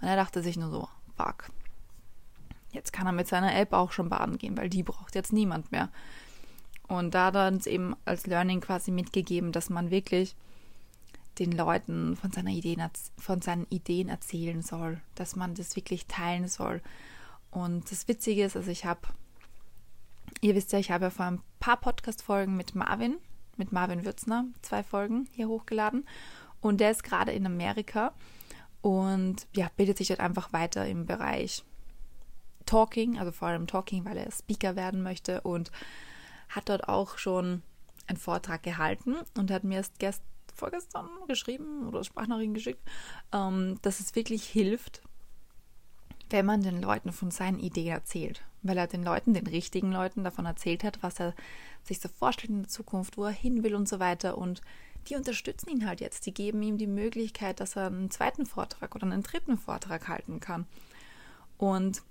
Und 0.00 0.08
er 0.08 0.16
dachte 0.16 0.42
sich 0.42 0.56
nur 0.56 0.70
so, 0.70 0.88
fuck, 1.16 1.50
jetzt 2.74 2.92
kann 2.92 3.06
er 3.06 3.12
mit 3.12 3.28
seiner 3.28 3.54
App 3.54 3.72
auch 3.72 3.92
schon 3.92 4.08
baden 4.08 4.38
gehen, 4.38 4.56
weil 4.56 4.68
die 4.68 4.82
braucht 4.82 5.14
jetzt 5.14 5.32
niemand 5.32 5.72
mehr. 5.72 5.88
Und 6.86 7.14
da 7.14 7.26
hat 7.26 7.36
er 7.36 7.48
uns 7.48 7.66
eben 7.66 7.96
als 8.04 8.26
Learning 8.26 8.60
quasi 8.60 8.90
mitgegeben, 8.90 9.52
dass 9.52 9.70
man 9.70 9.90
wirklich 9.90 10.36
den 11.38 11.52
Leuten 11.52 12.16
von, 12.16 12.30
seiner 12.30 12.50
Ideen, 12.50 12.82
von 13.18 13.40
seinen 13.40 13.66
Ideen 13.70 14.08
erzählen 14.08 14.62
soll, 14.62 15.00
dass 15.14 15.34
man 15.34 15.54
das 15.54 15.74
wirklich 15.76 16.06
teilen 16.06 16.48
soll. 16.48 16.82
Und 17.50 17.90
das 17.90 18.06
Witzige 18.08 18.44
ist, 18.44 18.56
also 18.56 18.70
ich 18.70 18.84
habe, 18.84 19.00
ihr 20.40 20.54
wisst 20.54 20.72
ja, 20.72 20.78
ich 20.78 20.90
habe 20.90 21.04
ja 21.04 21.10
vor 21.10 21.26
ein 21.26 21.40
paar 21.58 21.78
Podcast-Folgen 21.78 22.56
mit 22.56 22.74
Marvin, 22.74 23.16
mit 23.56 23.72
Marvin 23.72 24.04
Würzner, 24.04 24.44
zwei 24.62 24.82
Folgen 24.82 25.28
hier 25.32 25.48
hochgeladen. 25.48 26.06
Und 26.60 26.80
der 26.80 26.90
ist 26.90 27.04
gerade 27.04 27.32
in 27.32 27.46
Amerika 27.46 28.12
und 28.80 29.46
ja, 29.54 29.70
bildet 29.76 29.98
sich 29.98 30.08
dort 30.08 30.20
einfach 30.20 30.52
weiter 30.52 30.86
im 30.86 31.06
Bereich 31.06 31.64
Talking, 32.66 33.18
also 33.18 33.32
vor 33.32 33.48
allem 33.48 33.66
Talking, 33.66 34.04
weil 34.04 34.16
er 34.16 34.30
Speaker 34.30 34.76
werden 34.76 35.02
möchte 35.02 35.40
und 35.42 35.70
hat 36.48 36.68
dort 36.68 36.88
auch 36.88 37.18
schon 37.18 37.62
einen 38.06 38.18
Vortrag 38.18 38.62
gehalten 38.62 39.16
und 39.36 39.50
hat 39.50 39.64
mir 39.64 39.76
erst 39.76 39.98
gest 39.98 40.22
vorgestern 40.54 41.08
geschrieben 41.26 41.88
oder 41.88 42.04
Sprachnachrichten 42.04 42.54
geschickt, 42.54 42.88
ähm, 43.32 43.78
dass 43.82 44.00
es 44.00 44.14
wirklich 44.14 44.44
hilft, 44.44 45.02
wenn 46.30 46.46
man 46.46 46.62
den 46.62 46.80
Leuten 46.80 47.12
von 47.12 47.30
seinen 47.30 47.58
Ideen 47.58 47.92
erzählt. 47.92 48.42
Weil 48.62 48.78
er 48.78 48.86
den 48.86 49.04
Leuten, 49.04 49.34
den 49.34 49.46
richtigen 49.46 49.92
Leuten 49.92 50.24
davon 50.24 50.46
erzählt 50.46 50.84
hat, 50.84 51.02
was 51.02 51.20
er 51.20 51.34
sich 51.82 52.00
so 52.00 52.08
vorstellt 52.08 52.50
in 52.50 52.62
der 52.62 52.68
Zukunft, 52.68 53.18
wo 53.18 53.24
er 53.24 53.30
hin 53.30 53.62
will 53.62 53.74
und 53.74 53.88
so 53.88 53.98
weiter. 54.00 54.38
Und 54.38 54.62
die 55.08 55.16
unterstützen 55.16 55.68
ihn 55.68 55.86
halt 55.86 56.00
jetzt. 56.00 56.24
Die 56.24 56.32
geben 56.32 56.62
ihm 56.62 56.78
die 56.78 56.86
Möglichkeit, 56.86 57.60
dass 57.60 57.76
er 57.76 57.88
einen 57.88 58.10
zweiten 58.10 58.46
Vortrag 58.46 58.94
oder 58.94 59.04
einen 59.04 59.22
dritten 59.22 59.58
Vortrag 59.58 60.08
halten 60.08 60.40
kann. 60.40 60.66
Und 61.58 62.02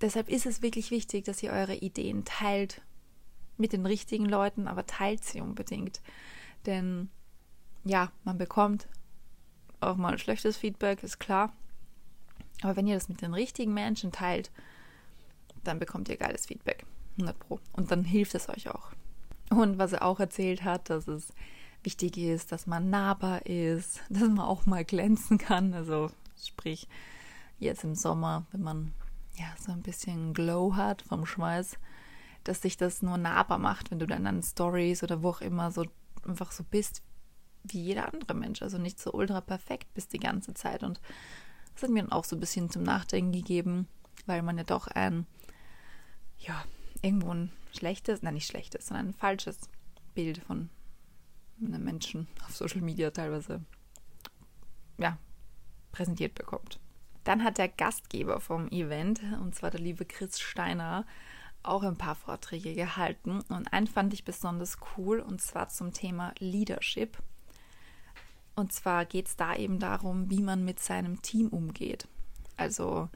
deshalb 0.00 0.28
ist 0.28 0.46
es 0.46 0.62
wirklich 0.62 0.90
wichtig, 0.90 1.24
dass 1.24 1.42
ihr 1.42 1.52
eure 1.52 1.74
Ideen 1.74 2.24
teilt 2.24 2.82
mit 3.56 3.72
den 3.72 3.86
richtigen 3.86 4.26
Leuten, 4.26 4.68
aber 4.68 4.86
teilt 4.86 5.24
sie 5.24 5.40
unbedingt. 5.40 6.00
Denn 6.66 7.08
ja, 7.84 8.10
man 8.24 8.38
bekommt 8.38 8.88
auch 9.80 9.96
mal 9.96 10.18
schlechtes 10.18 10.56
Feedback, 10.56 11.02
ist 11.02 11.18
klar. 11.18 11.52
Aber 12.62 12.76
wenn 12.76 12.86
ihr 12.86 12.94
das 12.94 13.08
mit 13.08 13.22
den 13.22 13.34
richtigen 13.34 13.74
Menschen 13.74 14.12
teilt, 14.12 14.50
dann 15.64 15.78
bekommt 15.78 16.08
ihr 16.08 16.16
geiles 16.16 16.46
Feedback. 16.46 16.84
100 17.12 17.38
Pro. 17.38 17.60
Und 17.72 17.90
dann 17.90 18.04
hilft 18.04 18.34
es 18.34 18.48
euch 18.48 18.68
auch. 18.68 18.90
Und 19.50 19.78
was 19.78 19.92
er 19.92 20.04
auch 20.04 20.20
erzählt 20.20 20.64
hat, 20.64 20.90
dass 20.90 21.06
es 21.06 21.32
wichtig 21.82 22.18
ist, 22.18 22.52
dass 22.52 22.66
man 22.66 22.90
nahbar 22.90 23.46
ist, 23.46 24.00
dass 24.08 24.22
man 24.22 24.40
auch 24.40 24.66
mal 24.66 24.84
glänzen 24.84 25.38
kann. 25.38 25.74
Also 25.74 26.10
sprich, 26.42 26.88
jetzt 27.58 27.84
im 27.84 27.94
Sommer, 27.94 28.46
wenn 28.52 28.62
man 28.62 28.92
ja 29.36 29.46
so 29.58 29.72
ein 29.72 29.82
bisschen 29.82 30.34
Glow 30.34 30.76
hat 30.76 31.02
vom 31.02 31.26
Schweiß, 31.26 31.78
dass 32.44 32.62
sich 32.62 32.76
das 32.76 33.02
nur 33.02 33.18
nahbar 33.18 33.58
macht, 33.58 33.90
wenn 33.90 33.98
du 33.98 34.06
dann 34.06 34.26
an 34.26 34.42
Stories 34.42 35.02
oder 35.02 35.22
wo 35.22 35.30
auch 35.30 35.40
immer 35.40 35.70
so 35.70 35.84
einfach 36.26 36.52
so 36.52 36.64
bist 36.64 37.02
wie 37.64 37.80
jeder 37.80 38.12
andere 38.12 38.34
Mensch. 38.34 38.62
Also 38.62 38.78
nicht 38.78 39.00
so 39.00 39.12
ultra 39.12 39.40
perfekt 39.40 39.92
bist 39.94 40.12
die 40.12 40.20
ganze 40.20 40.54
Zeit. 40.54 40.82
Und 40.82 41.00
das 41.74 41.82
hat 41.82 41.90
mir 41.90 42.02
dann 42.02 42.12
auch 42.12 42.24
so 42.24 42.36
ein 42.36 42.40
bisschen 42.40 42.70
zum 42.70 42.82
Nachdenken 42.82 43.32
gegeben, 43.32 43.88
weil 44.26 44.42
man 44.42 44.58
ja 44.58 44.64
doch 44.64 44.86
ein, 44.86 45.26
ja, 46.38 46.64
irgendwo 47.02 47.32
ein 47.32 47.52
schlechtes, 47.72 48.22
nein, 48.22 48.34
nicht 48.34 48.46
schlechtes, 48.46 48.86
sondern 48.86 49.08
ein 49.08 49.14
falsches 49.14 49.58
Bild 50.14 50.38
von 50.38 50.70
einem 51.64 51.84
Menschen 51.84 52.28
auf 52.44 52.54
Social 52.54 52.80
Media 52.80 53.10
teilweise, 53.10 53.62
ja, 54.98 55.18
präsentiert 55.92 56.34
bekommt. 56.34 56.78
Dann 57.26 57.42
hat 57.42 57.58
der 57.58 57.68
Gastgeber 57.68 58.38
vom 58.38 58.68
Event, 58.68 59.20
und 59.42 59.52
zwar 59.52 59.72
der 59.72 59.80
liebe 59.80 60.04
Chris 60.04 60.38
Steiner, 60.38 61.04
auch 61.64 61.82
ein 61.82 61.98
paar 61.98 62.14
Vorträge 62.14 62.72
gehalten. 62.72 63.40
Und 63.48 63.72
einen 63.72 63.88
fand 63.88 64.14
ich 64.14 64.24
besonders 64.24 64.78
cool, 64.96 65.18
und 65.18 65.42
zwar 65.42 65.68
zum 65.68 65.92
Thema 65.92 66.32
Leadership. 66.38 67.18
Und 68.54 68.72
zwar 68.72 69.04
geht 69.06 69.26
es 69.26 69.34
da 69.34 69.56
eben 69.56 69.80
darum, 69.80 70.30
wie 70.30 70.40
man 70.40 70.64
mit 70.64 70.78
seinem 70.78 71.20
Team 71.20 71.48
umgeht. 71.48 72.06
Also 72.56 73.08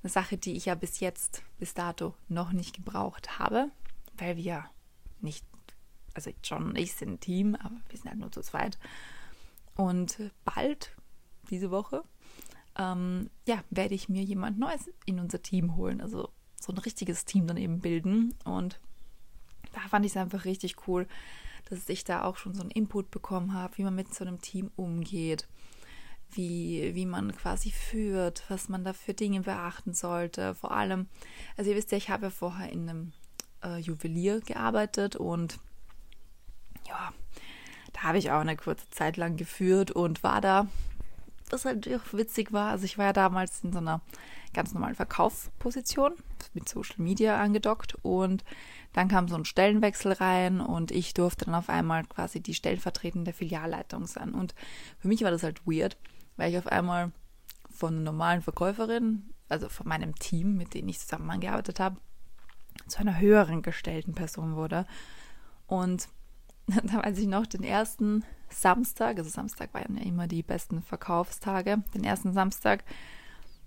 eine 0.00 0.10
Sache, 0.10 0.36
die 0.36 0.52
ich 0.52 0.66
ja 0.66 0.76
bis 0.76 1.00
jetzt, 1.00 1.42
bis 1.58 1.74
dato 1.74 2.14
noch 2.28 2.52
nicht 2.52 2.76
gebraucht 2.76 3.40
habe, 3.40 3.72
weil 4.16 4.36
wir 4.36 4.64
nicht, 5.20 5.44
also 6.14 6.30
John 6.44 6.66
und 6.66 6.78
ich 6.78 6.94
sind 6.94 7.14
ein 7.14 7.20
Team, 7.20 7.56
aber 7.56 7.74
wir 7.88 7.98
sind 7.98 8.10
halt 8.10 8.20
nur 8.20 8.30
zu 8.30 8.42
zweit. 8.42 8.78
Und 9.74 10.30
bald, 10.44 10.92
diese 11.50 11.72
Woche, 11.72 12.04
ähm, 12.78 13.30
ja, 13.46 13.62
werde 13.70 13.94
ich 13.94 14.08
mir 14.08 14.22
jemand 14.22 14.58
Neues 14.58 14.90
in 15.04 15.18
unser 15.18 15.42
Team 15.42 15.76
holen. 15.76 16.00
Also 16.00 16.30
so 16.60 16.72
ein 16.72 16.78
richtiges 16.78 17.24
Team 17.24 17.46
dann 17.46 17.56
eben 17.56 17.80
bilden. 17.80 18.34
Und 18.44 18.80
da 19.72 19.80
fand 19.88 20.04
ich 20.04 20.12
es 20.12 20.16
einfach 20.16 20.44
richtig 20.44 20.86
cool, 20.86 21.06
dass 21.68 21.88
ich 21.88 22.04
da 22.04 22.24
auch 22.24 22.36
schon 22.36 22.54
so 22.54 22.62
einen 22.62 22.70
Input 22.70 23.10
bekommen 23.10 23.54
habe, 23.54 23.78
wie 23.78 23.84
man 23.84 23.94
mit 23.94 24.14
so 24.14 24.24
einem 24.24 24.40
Team 24.40 24.70
umgeht, 24.76 25.46
wie, 26.30 26.94
wie 26.94 27.06
man 27.06 27.34
quasi 27.34 27.70
führt, 27.70 28.44
was 28.48 28.68
man 28.68 28.84
da 28.84 28.92
für 28.92 29.14
Dinge 29.14 29.42
beachten 29.42 29.92
sollte. 29.92 30.54
Vor 30.54 30.72
allem, 30.72 31.08
also 31.56 31.70
ihr 31.70 31.76
wisst 31.76 31.92
ja, 31.92 31.98
ich 31.98 32.10
habe 32.10 32.26
ja 32.26 32.30
vorher 32.30 32.70
in 32.72 32.88
einem 32.88 33.12
äh, 33.62 33.78
Juwelier 33.78 34.40
gearbeitet 34.40 35.16
und 35.16 35.58
ja, 36.86 37.12
da 37.92 38.02
habe 38.02 38.18
ich 38.18 38.30
auch 38.30 38.40
eine 38.40 38.56
kurze 38.56 38.88
Zeit 38.90 39.16
lang 39.16 39.36
geführt 39.36 39.90
und 39.90 40.22
war 40.22 40.40
da, 40.40 40.68
was 41.52 41.64
halt 41.64 41.88
auch 41.88 42.12
witzig 42.12 42.52
war, 42.52 42.70
also 42.70 42.84
ich 42.84 42.98
war 42.98 43.06
ja 43.06 43.12
damals 43.12 43.62
in 43.62 43.72
so 43.72 43.78
einer 43.78 44.00
ganz 44.52 44.72
normalen 44.72 44.94
Verkaufsposition 44.94 46.14
mit 46.54 46.68
Social 46.68 46.96
Media 46.98 47.38
angedockt 47.40 47.96
und 48.02 48.44
dann 48.92 49.08
kam 49.08 49.28
so 49.28 49.36
ein 49.36 49.44
Stellenwechsel 49.44 50.12
rein 50.12 50.60
und 50.60 50.90
ich 50.90 51.12
durfte 51.12 51.44
dann 51.44 51.54
auf 51.54 51.68
einmal 51.68 52.04
quasi 52.04 52.40
die 52.40 52.54
stellvertretende 52.54 53.34
Filialleitung 53.34 54.06
sein. 54.06 54.32
Und 54.32 54.54
für 54.98 55.08
mich 55.08 55.22
war 55.22 55.30
das 55.30 55.42
halt 55.42 55.66
weird, 55.66 55.98
weil 56.38 56.50
ich 56.50 56.58
auf 56.58 56.66
einmal 56.66 57.12
von 57.68 57.94
einer 57.94 58.04
normalen 58.04 58.40
Verkäuferin, 58.40 59.28
also 59.50 59.68
von 59.68 59.86
meinem 59.86 60.14
Team, 60.14 60.56
mit 60.56 60.72
dem 60.72 60.88
ich 60.88 60.98
zusammengearbeitet 60.98 61.78
habe, 61.78 61.98
zu 62.86 62.98
einer 62.98 63.20
höheren 63.20 63.60
gestellten 63.60 64.14
Person 64.14 64.56
wurde. 64.56 64.86
Und 65.66 66.08
da 66.66 67.04
weiß 67.04 67.18
ich 67.18 67.26
noch, 67.26 67.46
den 67.46 67.64
ersten 67.64 68.24
Samstag, 68.48 69.18
also 69.18 69.30
Samstag 69.30 69.72
waren 69.74 69.96
ja 69.96 70.04
immer 70.04 70.26
die 70.26 70.42
besten 70.42 70.82
Verkaufstage, 70.82 71.82
den 71.94 72.04
ersten 72.04 72.32
Samstag, 72.32 72.84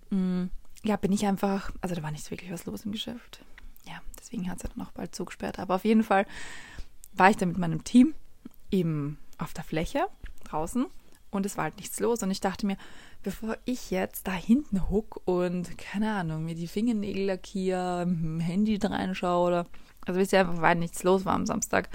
mm, 0.10 0.46
ja, 0.84 0.96
bin 0.96 1.12
ich 1.12 1.26
einfach, 1.26 1.72
also 1.82 1.96
da 1.96 2.04
war 2.04 2.12
nicht 2.12 2.30
wirklich 2.32 2.52
was 2.52 2.66
los 2.66 2.86
im 2.86 2.92
Geschäft 2.92 3.44
ja, 3.90 4.02
deswegen 4.20 4.50
hat 4.50 4.58
es 4.58 4.64
ja 4.64 4.70
dann 4.76 4.86
auch 4.86 4.92
bald 4.92 5.16
zugesperrt. 5.16 5.60
Aber 5.60 5.76
auf 5.76 5.86
jeden 5.86 6.04
Fall 6.04 6.26
war 7.14 7.30
ich 7.30 7.38
dann 7.38 7.50
mit 7.50 7.58
meinem 7.58 7.84
Team 7.84 8.14
eben 8.72 9.18
auf 9.38 9.54
der 9.54 9.64
Fläche 9.64 10.08
draußen 10.46 10.86
und 11.32 11.46
es 11.46 11.58
war 11.58 11.66
halt 11.66 11.78
nichts 11.78 12.00
los. 12.00 12.24
Und 12.24 12.32
ich 12.32 12.40
dachte 12.40 12.66
mir, 12.66 12.78
bevor 13.24 13.58
ich 13.66 13.92
jetzt 13.92 14.28
da 14.28 14.34
hinten 14.34 14.90
huck 14.90 15.22
und, 15.26 15.78
keine 15.78 16.14
Ahnung, 16.14 16.46
mir 16.46 16.56
die 16.56 16.68
Fingernägel 16.68 17.26
lackiere, 17.26 18.08
Handy 18.40 18.78
reinschaue 18.82 19.48
oder, 19.48 19.66
also 20.06 20.20
wisst 20.20 20.34
ihr 20.34 20.40
einfach, 20.40 20.62
weil 20.62 20.76
nichts 20.76 21.04
los 21.04 21.26
war 21.26 21.34
am 21.34 21.46
Samstag, 21.46 21.90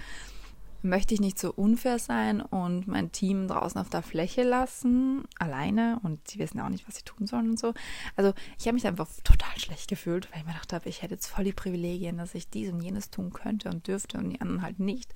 möchte 0.85 1.15
ich 1.15 1.21
nicht 1.21 1.39
so 1.39 1.53
unfair 1.53 1.99
sein 1.99 2.41
und 2.41 2.87
mein 2.87 3.11
Team 3.11 3.49
draußen 3.49 3.81
auf 3.81 3.89
der 3.89 4.03
Fläche 4.03 4.43
lassen, 4.43 5.25
alleine 5.39 5.99
und 6.03 6.29
sie 6.29 6.39
wissen 6.39 6.61
auch 6.61 6.69
nicht, 6.69 6.87
was 6.87 6.97
sie 6.97 7.03
tun 7.03 7.27
sollen 7.27 7.51
und 7.51 7.59
so. 7.59 7.75
Also 8.17 8.35
ich 8.59 8.67
habe 8.67 8.75
mich 8.75 8.87
einfach 8.87 9.09
total 9.25 9.59
schlecht 9.59 9.89
gefühlt, 9.89 10.31
weil 10.31 10.41
ich 10.41 10.47
mir 10.47 10.53
gedacht 10.53 10.73
habe, 10.73 10.89
ich 10.89 11.03
hätte 11.03 11.15
jetzt 11.15 11.27
voll 11.27 11.45
die 11.45 11.53
Privilegien, 11.53 12.19
dass 12.19 12.35
ich 12.35 12.49
dies 12.49 12.71
und 12.71 12.83
jenes 12.83 13.11
tun 13.11 13.33
könnte 13.33 13.71
und 13.71 13.87
dürfte 13.89 14.19
und 14.19 14.31
die 14.31 14.41
anderen 14.41 14.63
halt 14.63 14.79
nicht. 14.79 15.15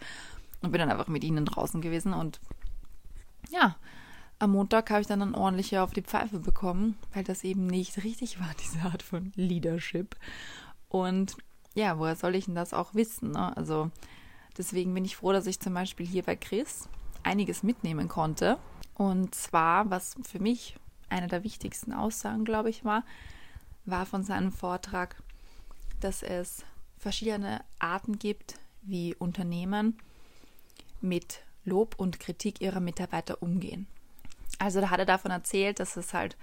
Und 0.63 0.73
bin 0.73 0.81
dann 0.81 0.91
einfach 0.91 1.09
mit 1.09 1.23
ihnen 1.23 1.45
draußen 1.45 1.81
gewesen 1.81 2.13
und 2.13 2.41
ja, 3.51 3.77
am 4.39 4.53
Montag 4.53 4.91
habe 4.91 5.01
ich 5.01 5.07
dann, 5.07 5.21
dann 5.21 5.35
ordentlich 5.35 5.77
auf 5.79 5.93
die 5.93 6.03
Pfeife 6.03 6.39
bekommen, 6.39 6.97
weil 7.13 7.25
das 7.25 7.45
eben 7.45 7.67
nicht 7.67 8.05
richtig 8.05 8.41
war, 8.41 8.51
diese 8.63 8.81
Art 8.87 9.03
von 9.03 9.33
Leadership. 9.37 10.17
Und 10.89 11.37
ja, 11.75 11.99
woher 11.99 12.17
soll 12.17 12.35
ich 12.35 12.47
denn 12.47 12.55
das 12.55 12.73
auch 12.73 12.95
wissen? 12.95 13.33
Ne? 13.33 13.57
Also 13.57 13.91
deswegen 14.59 14.93
bin 14.93 15.05
ich 15.05 15.17
froh, 15.17 15.33
dass 15.33 15.47
ich 15.47 15.61
zum 15.61 15.75
Beispiel 15.75 16.07
hier 16.07 16.23
bei 16.23 16.37
Chris 16.37 16.89
einiges 17.23 17.63
mitnehmen 17.63 18.09
konnte. 18.09 18.59
Und 18.95 19.35
zwar, 19.35 19.91
was 19.91 20.17
für 20.23 20.41
mich 20.41 20.77
eine 21.09 21.29
der 21.29 21.45
wichtigsten 21.45 21.93
Aussagen, 21.93 22.45
glaube 22.45 22.69
ich, 22.69 22.85
war, 22.85 23.05
war 23.87 24.05
von 24.05 24.25
seinem 24.25 24.53
Vortrag, 24.53 25.17
dass 26.01 26.23
es 26.23 26.65
verschiedene 26.99 27.65
Arten 27.79 28.19
gibt, 28.19 28.57
wie 28.83 29.15
Unternehmen 29.15 29.97
mit 31.01 31.43
Lob 31.65 31.95
und 31.97 32.19
Kritik 32.19 32.61
ihrer 32.61 32.81
Mitarbeiter 32.81 33.43
umgehen. 33.43 33.87
Also 34.59 34.81
da 34.81 34.91
hat 34.91 34.99
er 34.99 35.07
davon 35.07 35.31
erzählt, 35.31 35.79
dass 35.79 35.97
es 35.97 36.13
halt 36.13 36.37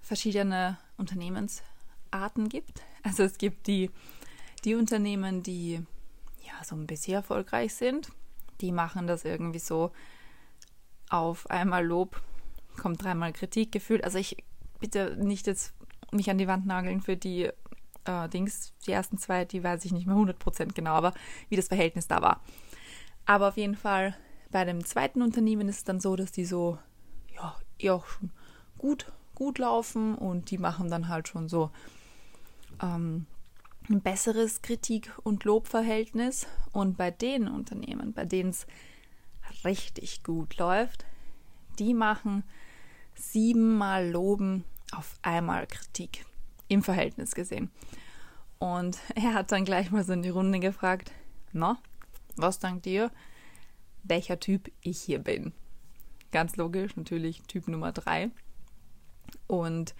verschiedene 0.00 0.78
Unternehmensarten 0.96 2.48
gibt. 2.48 2.82
Also 3.04 3.22
es 3.22 3.38
gibt 3.38 3.66
die, 3.66 3.90
die 4.64 4.74
Unternehmen, 4.74 5.42
die 5.42 5.84
so 6.64 6.76
ein 6.76 6.86
bisschen 6.86 7.14
erfolgreich 7.14 7.74
sind. 7.74 8.10
Die 8.60 8.72
machen 8.72 9.06
das 9.06 9.24
irgendwie 9.24 9.58
so 9.58 9.92
auf 11.08 11.50
einmal 11.50 11.84
Lob, 11.84 12.20
kommt 12.80 13.02
dreimal 13.02 13.32
Kritik 13.32 13.72
gefühlt. 13.72 14.04
Also 14.04 14.18
ich 14.18 14.36
bitte 14.80 15.16
nicht 15.16 15.46
jetzt 15.46 15.74
mich 16.10 16.30
an 16.30 16.38
die 16.38 16.48
Wand 16.48 16.66
nageln 16.66 17.00
für 17.00 17.16
die 17.16 17.50
äh, 18.04 18.28
Dings. 18.28 18.74
Die 18.86 18.92
ersten 18.92 19.18
zwei, 19.18 19.44
die 19.44 19.62
weiß 19.62 19.84
ich 19.84 19.92
nicht 19.92 20.06
mehr 20.06 20.16
100% 20.16 20.74
genau, 20.74 20.92
aber 20.92 21.14
wie 21.48 21.56
das 21.56 21.68
Verhältnis 21.68 22.08
da 22.08 22.22
war. 22.22 22.40
Aber 23.26 23.48
auf 23.48 23.56
jeden 23.56 23.76
Fall 23.76 24.16
bei 24.50 24.64
dem 24.64 24.84
zweiten 24.84 25.22
Unternehmen 25.22 25.68
ist 25.68 25.78
es 25.78 25.84
dann 25.84 26.00
so, 26.00 26.16
dass 26.16 26.32
die 26.32 26.44
so, 26.44 26.78
ja, 27.34 27.56
eher 27.78 27.94
auch 27.94 28.06
schon 28.06 28.30
gut, 28.78 29.10
gut 29.34 29.58
laufen 29.58 30.14
und 30.14 30.50
die 30.50 30.58
machen 30.58 30.90
dann 30.90 31.08
halt 31.08 31.28
schon 31.28 31.48
so 31.48 31.70
ähm, 32.82 33.26
ein 33.88 34.00
besseres 34.00 34.62
Kritik- 34.62 35.12
und 35.22 35.44
Lobverhältnis. 35.44 36.46
Und 36.72 36.96
bei 36.96 37.10
den 37.10 37.48
Unternehmen, 37.48 38.12
bei 38.12 38.24
denen 38.24 38.50
es 38.50 38.66
richtig 39.64 40.22
gut 40.22 40.56
läuft, 40.56 41.04
die 41.78 41.94
machen 41.94 42.44
siebenmal 43.14 44.08
Loben 44.08 44.64
auf 44.92 45.16
einmal 45.22 45.66
Kritik 45.66 46.24
im 46.68 46.82
Verhältnis 46.82 47.34
gesehen. 47.34 47.70
Und 48.58 48.98
er 49.14 49.34
hat 49.34 49.52
dann 49.52 49.64
gleich 49.64 49.90
mal 49.90 50.04
so 50.04 50.12
in 50.12 50.22
die 50.22 50.28
Runde 50.28 50.60
gefragt, 50.60 51.12
na, 51.52 51.78
was 52.36 52.58
denkt 52.58 52.86
ihr, 52.86 53.10
welcher 54.04 54.40
Typ 54.40 54.70
ich 54.80 55.00
hier 55.00 55.18
bin? 55.18 55.52
Ganz 56.30 56.56
logisch, 56.56 56.96
natürlich 56.96 57.42
Typ 57.42 57.68
Nummer 57.68 57.92
drei. 57.92 58.30
Und 59.46 59.94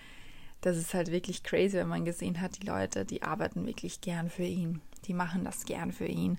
das 0.62 0.76
ist 0.76 0.95
halt 0.95 1.11
wirklich 1.11 1.42
crazy, 1.42 1.76
wenn 1.76 1.88
man 1.88 2.04
gesehen 2.04 2.40
hat, 2.40 2.62
die 2.62 2.66
Leute, 2.66 3.04
die 3.04 3.23
arbeiten 3.23 3.66
wirklich 3.66 4.00
gern 4.00 4.31
für 4.31 4.45
ihn. 4.45 4.81
Die 5.07 5.12
machen 5.12 5.45
das 5.45 5.64
gern 5.64 5.92
für 5.92 6.07
ihn. 6.07 6.38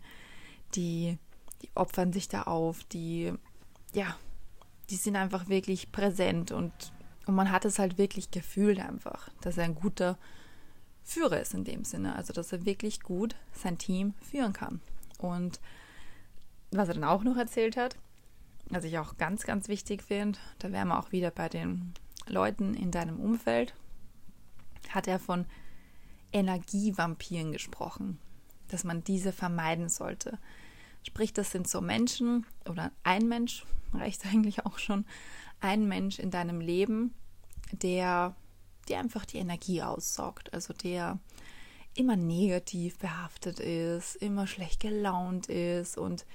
Die, 0.76 1.18
die 1.62 1.70
opfern 1.76 2.14
sich 2.14 2.30
da 2.30 2.44
auf, 2.44 2.86
die, 2.86 3.34
ja, 3.94 4.16
die 4.90 4.96
sind 4.96 5.18
einfach 5.18 5.50
wirklich 5.50 5.92
präsent 5.92 6.52
und, 6.52 6.72
und 7.26 7.36
man 7.36 7.52
hat 7.52 7.66
es 7.66 7.80
halt 7.80 7.98
wirklich 7.98 8.32
gefühlt 8.32 8.80
einfach, 8.80 9.30
dass 9.42 9.58
er 9.58 9.66
ein 9.66 9.76
guter 9.76 10.18
Führer 11.04 11.42
ist 11.42 11.54
in 11.54 11.66
dem 11.66 11.84
Sinne. 11.84 12.16
Also, 12.16 12.32
dass 12.32 12.54
er 12.54 12.66
wirklich 12.66 13.02
gut 13.02 13.36
sein 13.52 13.78
Team 13.78 14.14
führen 14.22 14.54
kann. 14.54 14.80
Und 15.18 15.60
was 16.72 16.88
er 16.88 16.94
dann 16.94 17.04
auch 17.04 17.24
noch 17.24 17.36
erzählt 17.36 17.76
hat, 17.76 17.98
was 18.70 18.86
ich 18.86 18.98
auch 18.98 19.18
ganz, 19.18 19.44
ganz 19.44 19.68
wichtig 19.68 20.02
finde, 20.02 20.40
da 20.60 20.72
wären 20.72 20.88
wir 20.88 21.00
auch 21.00 21.12
wieder 21.12 21.30
bei 21.30 21.50
den 21.50 21.94
Leuten 22.26 22.74
in 22.74 22.90
deinem 22.92 23.20
Umfeld, 23.20 23.76
hat 24.94 25.08
er 25.08 25.20
von 25.20 25.46
Energievampiren 26.32 27.52
gesprochen, 27.52 28.20
dass 28.68 28.84
man 28.84 29.04
diese 29.04 29.32
vermeiden 29.32 29.90
sollte. 29.90 30.40
Sprich, 31.04 31.34
das 31.34 31.52
sind 31.52 31.68
so 31.68 31.82
Menschen 31.82 32.46
oder 32.70 32.92
ein 33.04 33.28
Mensch, 33.28 33.66
reicht 33.94 34.26
eigentlich 34.26 34.66
auch 34.66 34.80
schon, 34.80 35.06
ein 35.60 35.88
Mensch 35.88 36.20
in 36.20 36.32
deinem 36.32 36.60
Leben, 36.60 37.14
der 37.72 38.36
dir 38.88 39.00
einfach 39.00 39.26
die 39.26 39.38
Energie 39.38 39.82
aussaugt, 39.82 40.54
also 40.54 40.74
der 40.74 41.20
immer 41.96 42.16
negativ 42.16 42.98
behaftet 42.98 43.60
ist, 43.60 44.16
immer 44.16 44.48
schlecht 44.48 44.80
gelaunt 44.80 45.48
ist 45.48 45.98
und 45.98 46.26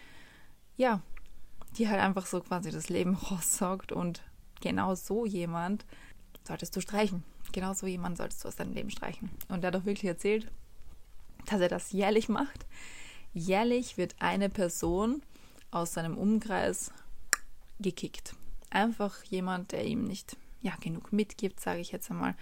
ja, 0.77 1.03
die 1.77 1.89
halt 1.89 2.01
einfach 2.01 2.27
so 2.27 2.41
quasi 2.41 2.71
das 2.71 2.89
Leben 2.89 3.15
raussaugt 3.31 3.93
und 3.93 4.23
genau 4.61 4.95
so 4.95 5.27
jemand 5.27 5.85
solltest 6.47 6.75
du 6.77 6.81
streichen. 6.81 7.25
Genau 7.53 7.73
so 7.73 7.87
jemand 7.87 8.19
solltest 8.19 8.45
du 8.45 8.49
aus 8.49 8.57
deinem 8.57 8.73
Leben 8.73 8.91
streichen. 8.91 9.31
Und 9.49 9.65
er 9.65 9.69
hat 9.69 9.77
auch 9.77 9.85
wirklich 9.85 10.09
erzählt, 10.09 10.51
dass 11.47 11.61
er 11.61 11.69
das 11.69 11.93
jährlich 11.93 12.29
macht. 12.29 12.67
Jährlich 13.33 13.97
wird 13.97 14.17
eine 14.19 14.49
Person 14.49 15.23
aus 15.71 15.95
seinem 15.95 16.17
Umkreis 16.17 16.93
gekickt. 17.81 18.35
Einfach 18.71 19.23
jemand, 19.25 19.73
der 19.73 19.85
ihm 19.85 20.05
nicht 20.05 20.37
ja, 20.61 20.75
genug 20.81 21.13
mitgibt, 21.13 21.61
sage 21.61 21.81
ich 21.81 21.93
jetzt 21.93 22.11
einmal, 22.11 22.35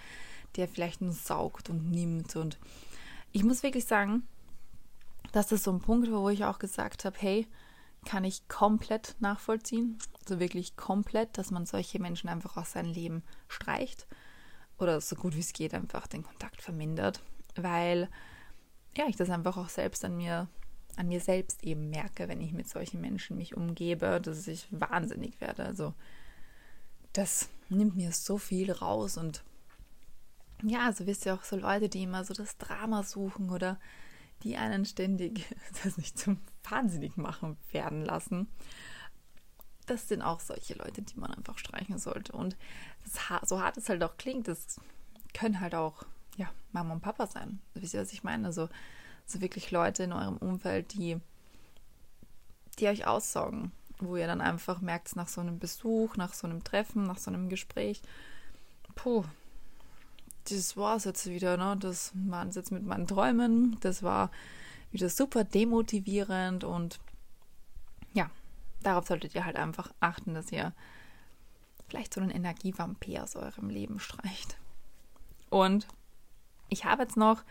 der 0.56 0.68
vielleicht 0.68 1.00
nur 1.00 1.12
saugt 1.12 1.70
und 1.70 1.90
nimmt. 1.90 2.34
Und 2.36 2.58
ich 3.32 3.44
muss 3.44 3.62
wirklich 3.62 3.84
sagen, 3.84 4.26
dass 5.32 5.48
das 5.48 5.64
so 5.64 5.72
ein 5.72 5.80
Punkt 5.80 6.10
war, 6.10 6.22
wo 6.22 6.30
ich 6.30 6.44
auch 6.44 6.58
gesagt 6.58 7.04
habe, 7.04 7.16
hey, 7.20 7.46
kann 8.04 8.24
ich 8.24 8.48
komplett 8.48 9.16
nachvollziehen. 9.20 9.98
Also 10.20 10.40
wirklich 10.40 10.76
komplett, 10.76 11.36
dass 11.38 11.50
man 11.50 11.66
solche 11.66 11.98
Menschen 12.00 12.28
einfach 12.28 12.56
aus 12.56 12.72
seinem 12.72 12.92
Leben 12.92 13.22
streicht 13.48 14.06
oder 14.78 15.00
so 15.00 15.16
gut 15.16 15.34
wie 15.34 15.40
es 15.40 15.52
geht 15.52 15.74
einfach 15.74 16.06
den 16.06 16.22
Kontakt 16.22 16.62
vermindert, 16.62 17.20
weil 17.54 18.08
ja, 18.96 19.06
ich 19.08 19.16
das 19.16 19.30
einfach 19.30 19.56
auch 19.56 19.68
selbst 19.68 20.04
an 20.04 20.16
mir 20.16 20.48
an 20.96 21.08
mir 21.08 21.20
selbst 21.20 21.62
eben 21.62 21.90
merke, 21.90 22.26
wenn 22.26 22.40
ich 22.40 22.52
mit 22.52 22.68
solchen 22.68 23.00
Menschen 23.02 23.36
mich 23.36 23.54
umgebe, 23.54 24.18
dass 24.20 24.48
ich 24.48 24.66
wahnsinnig 24.70 25.40
werde. 25.42 25.64
Also 25.64 25.92
das 27.12 27.50
nimmt 27.68 27.96
mir 27.96 28.12
so 28.12 28.38
viel 28.38 28.72
raus 28.72 29.18
und 29.18 29.44
ja, 30.62 30.86
also 30.86 31.06
wisst 31.06 31.26
ihr 31.26 31.34
auch 31.34 31.44
so 31.44 31.56
Leute, 31.56 31.90
die 31.90 32.02
immer 32.02 32.24
so 32.24 32.32
das 32.32 32.56
Drama 32.56 33.02
suchen 33.02 33.50
oder 33.50 33.78
die 34.42 34.56
einen 34.56 34.86
ständig 34.86 35.44
das 35.84 35.98
nicht 35.98 36.18
zum 36.18 36.38
Wahnsinnig 36.64 37.16
machen 37.16 37.56
werden 37.72 38.04
lassen. 38.04 38.48
Das 39.86 40.08
sind 40.08 40.22
auch 40.22 40.40
solche 40.40 40.74
Leute, 40.74 41.02
die 41.02 41.18
man 41.18 41.32
einfach 41.32 41.58
streichen 41.58 41.98
sollte. 41.98 42.32
Und 42.32 42.56
das, 43.04 43.48
so 43.48 43.60
hart 43.60 43.76
es 43.76 43.88
halt 43.88 44.02
auch 44.02 44.16
klingt, 44.16 44.48
das 44.48 44.80
können 45.32 45.60
halt 45.60 45.74
auch 45.74 46.04
ja, 46.36 46.50
Mama 46.72 46.94
und 46.94 47.00
Papa 47.00 47.26
sein. 47.26 47.60
Wisst 47.74 47.94
ihr, 47.94 48.00
was 48.00 48.12
ich 48.12 48.24
meine? 48.24 48.46
Also, 48.46 48.68
so 49.26 49.40
wirklich 49.40 49.70
Leute 49.70 50.04
in 50.04 50.12
eurem 50.12 50.36
Umfeld, 50.36 50.92
die, 50.94 51.18
die 52.78 52.86
euch 52.86 53.06
aussaugen, 53.06 53.72
wo 53.98 54.16
ihr 54.16 54.26
dann 54.26 54.40
einfach 54.40 54.80
merkt, 54.80 55.16
nach 55.16 55.28
so 55.28 55.40
einem 55.40 55.58
Besuch, 55.58 56.16
nach 56.16 56.32
so 56.34 56.46
einem 56.46 56.62
Treffen, 56.62 57.04
nach 57.04 57.18
so 57.18 57.30
einem 57.30 57.48
Gespräch, 57.48 58.02
puh, 58.94 59.24
das 60.48 60.76
war 60.76 60.96
es 60.96 61.04
jetzt 61.04 61.26
wieder, 61.26 61.56
ne? 61.56 61.76
Das 61.78 62.12
waren 62.14 62.48
es 62.48 62.54
jetzt 62.54 62.70
mit 62.70 62.84
meinen 62.84 63.06
Träumen. 63.06 63.78
Das 63.80 64.02
war 64.02 64.30
wieder 64.92 65.08
super 65.08 65.42
demotivierend 65.42 66.62
und 66.62 67.00
ja, 68.12 68.30
darauf 68.86 69.06
solltet 69.06 69.34
ihr 69.34 69.44
halt 69.44 69.56
einfach 69.56 69.92
achten, 70.00 70.34
dass 70.34 70.52
ihr 70.52 70.72
vielleicht 71.88 72.14
so 72.14 72.20
einen 72.20 72.30
Energievampir 72.30 73.22
aus 73.22 73.36
eurem 73.36 73.68
Leben 73.68 73.98
streicht. 74.00 74.58
Und 75.50 75.86
ich 76.68 76.84
habe 76.84 77.02
jetzt 77.02 77.16
noch 77.16 77.42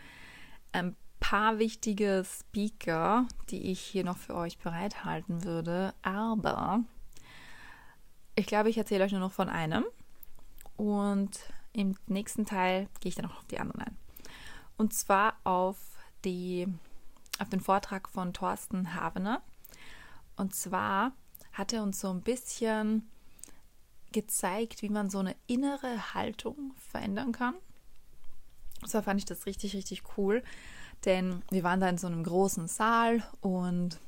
ein 0.72 0.96
paar 1.20 1.58
wichtige 1.58 2.24
Speaker, 2.24 3.26
die 3.50 3.70
ich 3.70 3.80
hier 3.80 4.04
noch 4.04 4.18
für 4.18 4.34
euch 4.34 4.58
bereithalten 4.58 5.44
würde, 5.44 5.94
aber 6.02 6.80
ich 8.34 8.46
glaube, 8.46 8.68
ich 8.68 8.76
erzähle 8.76 9.04
euch 9.04 9.12
nur 9.12 9.20
noch 9.20 9.32
von 9.32 9.48
einem 9.48 9.84
und 10.76 11.38
im 11.72 11.96
nächsten 12.06 12.44
Teil 12.44 12.88
gehe 13.00 13.08
ich 13.08 13.14
dann 13.14 13.26
auch 13.26 13.38
auf 13.38 13.46
die 13.46 13.58
anderen 13.58 13.82
ein. 13.82 13.96
Und 14.76 14.92
zwar 14.92 15.36
auf, 15.44 15.76
die, 16.24 16.68
auf 17.38 17.48
den 17.48 17.60
Vortrag 17.60 18.08
von 18.08 18.34
Thorsten 18.34 18.94
Havener. 18.94 19.40
Und 20.36 20.54
zwar 20.54 21.12
hat 21.56 21.72
er 21.72 21.82
uns 21.82 22.00
so 22.00 22.10
ein 22.10 22.20
bisschen 22.20 23.08
gezeigt, 24.12 24.82
wie 24.82 24.90
man 24.90 25.10
so 25.10 25.18
eine 25.18 25.34
innere 25.46 26.14
Haltung 26.14 26.74
verändern 26.76 27.32
kann. 27.32 27.54
Und 28.82 28.88
zwar 28.88 29.02
fand 29.02 29.20
ich 29.20 29.24
das 29.24 29.46
richtig, 29.46 29.74
richtig 29.74 30.02
cool, 30.16 30.42
denn 31.06 31.42
wir 31.50 31.62
waren 31.62 31.80
da 31.80 31.88
in 31.88 31.98
so 31.98 32.06
einem 32.06 32.22
großen 32.22 32.68
Saal 32.68 33.22
und 33.40 33.98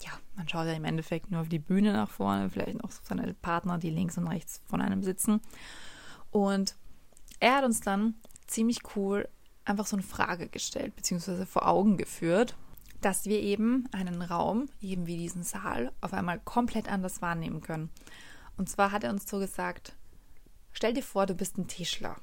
ja, 0.00 0.10
man 0.36 0.48
schaut 0.48 0.66
ja 0.66 0.72
im 0.72 0.84
Endeffekt 0.84 1.30
nur 1.30 1.40
auf 1.40 1.48
die 1.48 1.58
Bühne 1.58 1.92
nach 1.92 2.10
vorne, 2.10 2.50
vielleicht 2.50 2.82
noch 2.82 2.90
seine 2.90 3.32
Partner, 3.34 3.78
die 3.78 3.90
links 3.90 4.18
und 4.18 4.26
rechts 4.26 4.60
von 4.66 4.80
einem 4.80 5.02
sitzen. 5.02 5.40
Und 6.30 6.74
er 7.40 7.56
hat 7.56 7.64
uns 7.64 7.80
dann 7.80 8.14
ziemlich 8.46 8.80
cool 8.96 9.28
einfach 9.64 9.86
so 9.86 9.96
eine 9.96 10.02
Frage 10.04 10.48
gestellt, 10.48 10.96
beziehungsweise 10.96 11.46
vor 11.46 11.66
Augen 11.68 11.96
geführt, 11.96 12.56
dass 13.00 13.26
wir 13.26 13.40
eben 13.40 13.88
einen 13.92 14.22
Raum, 14.22 14.68
eben 14.80 15.06
wie 15.06 15.16
diesen 15.16 15.42
Saal, 15.42 15.92
auf 16.00 16.12
einmal 16.12 16.40
komplett 16.40 16.88
anders 16.88 17.22
wahrnehmen 17.22 17.60
können. 17.60 17.90
Und 18.56 18.68
zwar 18.68 18.90
hat 18.90 19.04
er 19.04 19.10
uns 19.10 19.28
so 19.28 19.38
gesagt, 19.38 19.94
stell 20.72 20.94
dir 20.94 21.02
vor, 21.02 21.26
du 21.26 21.34
bist 21.34 21.58
ein 21.58 21.68
Tischler 21.68 22.16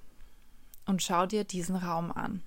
und 0.86 1.02
schau 1.02 1.26
dir 1.26 1.44
diesen 1.44 1.76
Raum 1.76 2.12
an. 2.12 2.42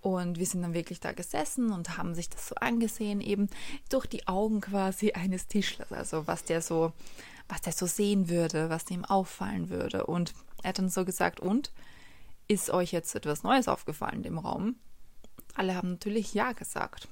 Und 0.00 0.38
wir 0.38 0.44
sind 0.44 0.60
dann 0.60 0.74
wirklich 0.74 1.00
da 1.00 1.12
gesessen 1.12 1.72
und 1.72 1.96
haben 1.96 2.14
sich 2.14 2.28
das 2.28 2.48
so 2.48 2.54
angesehen, 2.56 3.22
eben 3.22 3.48
durch 3.88 4.04
die 4.06 4.28
Augen 4.28 4.60
quasi 4.60 5.12
eines 5.12 5.46
Tischlers. 5.46 5.92
Also 5.92 6.26
was 6.26 6.44
der 6.44 6.60
so, 6.60 6.92
was 7.48 7.62
der 7.62 7.72
so 7.72 7.86
sehen 7.86 8.28
würde, 8.28 8.68
was 8.68 8.84
dem 8.84 9.06
auffallen 9.06 9.70
würde. 9.70 10.04
Und 10.04 10.34
er 10.62 10.70
hat 10.70 10.78
dann 10.78 10.90
so 10.90 11.06
gesagt, 11.06 11.40
und 11.40 11.72
ist 12.48 12.68
euch 12.68 12.92
jetzt 12.92 13.14
etwas 13.14 13.44
Neues 13.44 13.66
aufgefallen 13.66 14.24
im 14.24 14.36
Raum? 14.36 14.76
Alle 15.54 15.74
haben 15.74 15.92
natürlich 15.92 16.34
Ja 16.34 16.52
gesagt. 16.52 17.08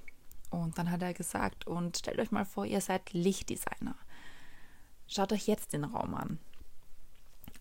Und 0.50 0.76
dann 0.76 0.90
hat 0.90 1.02
er 1.02 1.14
gesagt, 1.14 1.66
und 1.66 1.96
stellt 1.96 2.18
euch 2.18 2.30
mal 2.30 2.44
vor, 2.44 2.66
ihr 2.66 2.80
seid 2.80 3.12
Lichtdesigner. 3.12 3.96
Schaut 5.06 5.32
euch 5.32 5.46
jetzt 5.46 5.72
den 5.72 5.84
Raum 5.84 6.14
an. 6.14 6.38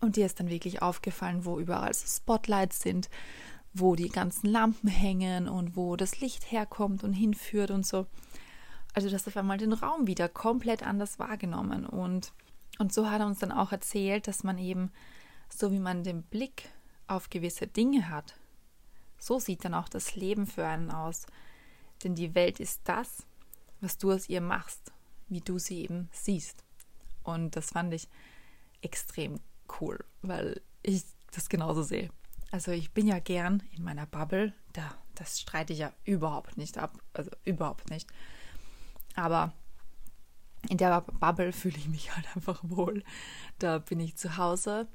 Und 0.00 0.16
dir 0.16 0.26
ist 0.26 0.40
dann 0.40 0.50
wirklich 0.50 0.82
aufgefallen, 0.82 1.44
wo 1.44 1.58
überall 1.58 1.94
so 1.94 2.06
Spotlights 2.06 2.80
sind, 2.80 3.08
wo 3.72 3.94
die 3.94 4.08
ganzen 4.08 4.48
Lampen 4.48 4.88
hängen 4.88 5.48
und 5.48 5.76
wo 5.76 5.96
das 5.96 6.20
Licht 6.20 6.50
herkommt 6.50 7.04
und 7.04 7.14
hinführt 7.14 7.70
und 7.70 7.86
so. 7.86 8.06
Also 8.94 9.08
du 9.08 9.14
hast 9.14 9.26
auf 9.26 9.36
einmal 9.36 9.58
den 9.58 9.72
Raum 9.72 10.06
wieder 10.06 10.28
komplett 10.28 10.82
anders 10.82 11.18
wahrgenommen. 11.18 11.86
Und, 11.86 12.32
und 12.78 12.92
so 12.92 13.10
hat 13.10 13.20
er 13.20 13.26
uns 13.26 13.38
dann 13.38 13.52
auch 13.52 13.72
erzählt, 13.72 14.28
dass 14.28 14.44
man 14.44 14.58
eben, 14.58 14.90
so 15.48 15.72
wie 15.72 15.78
man 15.78 16.04
den 16.04 16.22
Blick 16.22 16.68
auf 17.06 17.30
gewisse 17.30 17.66
Dinge 17.66 18.10
hat, 18.10 18.34
so 19.22 19.38
sieht 19.38 19.64
dann 19.64 19.74
auch 19.74 19.88
das 19.88 20.16
Leben 20.16 20.46
für 20.48 20.66
einen 20.66 20.90
aus. 20.90 21.26
Denn 22.02 22.16
die 22.16 22.34
Welt 22.34 22.58
ist 22.58 22.80
das, 22.84 23.24
was 23.80 23.96
du 23.96 24.10
aus 24.10 24.28
ihr 24.28 24.40
machst, 24.40 24.90
wie 25.28 25.40
du 25.40 25.60
sie 25.60 25.82
eben 25.82 26.08
siehst. 26.10 26.64
Und 27.22 27.54
das 27.54 27.70
fand 27.70 27.94
ich 27.94 28.08
extrem 28.80 29.38
cool, 29.80 30.04
weil 30.22 30.60
ich 30.82 31.04
das 31.30 31.48
genauso 31.48 31.84
sehe. 31.84 32.10
Also 32.50 32.72
ich 32.72 32.90
bin 32.90 33.06
ja 33.06 33.20
gern 33.20 33.62
in 33.70 33.84
meiner 33.84 34.06
Bubble. 34.06 34.52
Da, 34.72 34.92
das 35.14 35.40
streite 35.40 35.72
ich 35.72 35.78
ja 35.78 35.92
überhaupt 36.04 36.56
nicht 36.56 36.76
ab. 36.76 36.98
Also 37.12 37.30
überhaupt 37.44 37.90
nicht. 37.90 38.08
Aber 39.14 39.52
in 40.68 40.78
der 40.78 41.00
Bubble 41.00 41.52
fühle 41.52 41.76
ich 41.76 41.88
mich 41.88 42.12
halt 42.16 42.26
einfach 42.34 42.60
wohl. 42.64 43.04
Da 43.60 43.78
bin 43.78 44.00
ich 44.00 44.16
zu 44.16 44.36
Hause. 44.36 44.88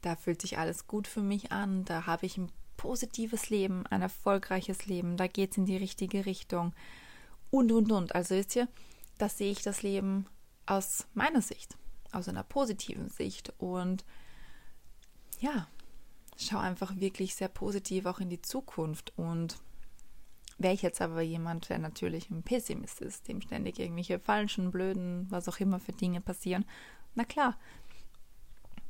Da 0.00 0.16
fühlt 0.16 0.40
sich 0.40 0.56
alles 0.56 0.86
gut 0.86 1.06
für 1.06 1.20
mich 1.20 1.52
an. 1.52 1.84
Da 1.84 2.06
habe 2.06 2.24
ich 2.24 2.38
ein 2.38 2.50
positives 2.86 3.50
Leben, 3.50 3.84
ein 3.88 4.00
erfolgreiches 4.00 4.86
Leben. 4.86 5.16
Da 5.16 5.26
geht 5.26 5.50
es 5.50 5.56
in 5.56 5.66
die 5.66 5.76
richtige 5.76 6.24
Richtung. 6.24 6.72
Und, 7.50 7.72
und, 7.72 7.90
und. 7.90 8.14
Also 8.14 8.36
wisst 8.36 8.54
ihr, 8.54 8.68
da 9.18 9.28
sehe 9.28 9.50
ich 9.50 9.62
das 9.62 9.82
Leben 9.82 10.26
aus 10.66 11.08
meiner 11.12 11.42
Sicht, 11.42 11.76
aus 12.12 12.28
einer 12.28 12.44
positiven 12.44 13.08
Sicht. 13.08 13.52
Und 13.58 14.04
ja, 15.40 15.66
schau 16.36 16.58
einfach 16.58 16.94
wirklich 16.94 17.34
sehr 17.34 17.48
positiv 17.48 18.06
auch 18.06 18.20
in 18.20 18.30
die 18.30 18.40
Zukunft. 18.40 19.12
Und 19.16 19.56
wäre 20.56 20.74
ich 20.74 20.82
jetzt 20.82 21.00
aber 21.00 21.22
jemand, 21.22 21.68
der 21.68 21.78
natürlich 21.78 22.30
ein 22.30 22.44
Pessimist 22.44 23.00
ist, 23.00 23.26
dem 23.26 23.40
ständig 23.40 23.80
irgendwelche 23.80 24.20
falschen, 24.20 24.70
blöden, 24.70 25.26
was 25.28 25.48
auch 25.48 25.58
immer 25.58 25.80
für 25.80 25.92
Dinge 25.92 26.20
passieren, 26.20 26.64
na 27.16 27.24
klar, 27.24 27.58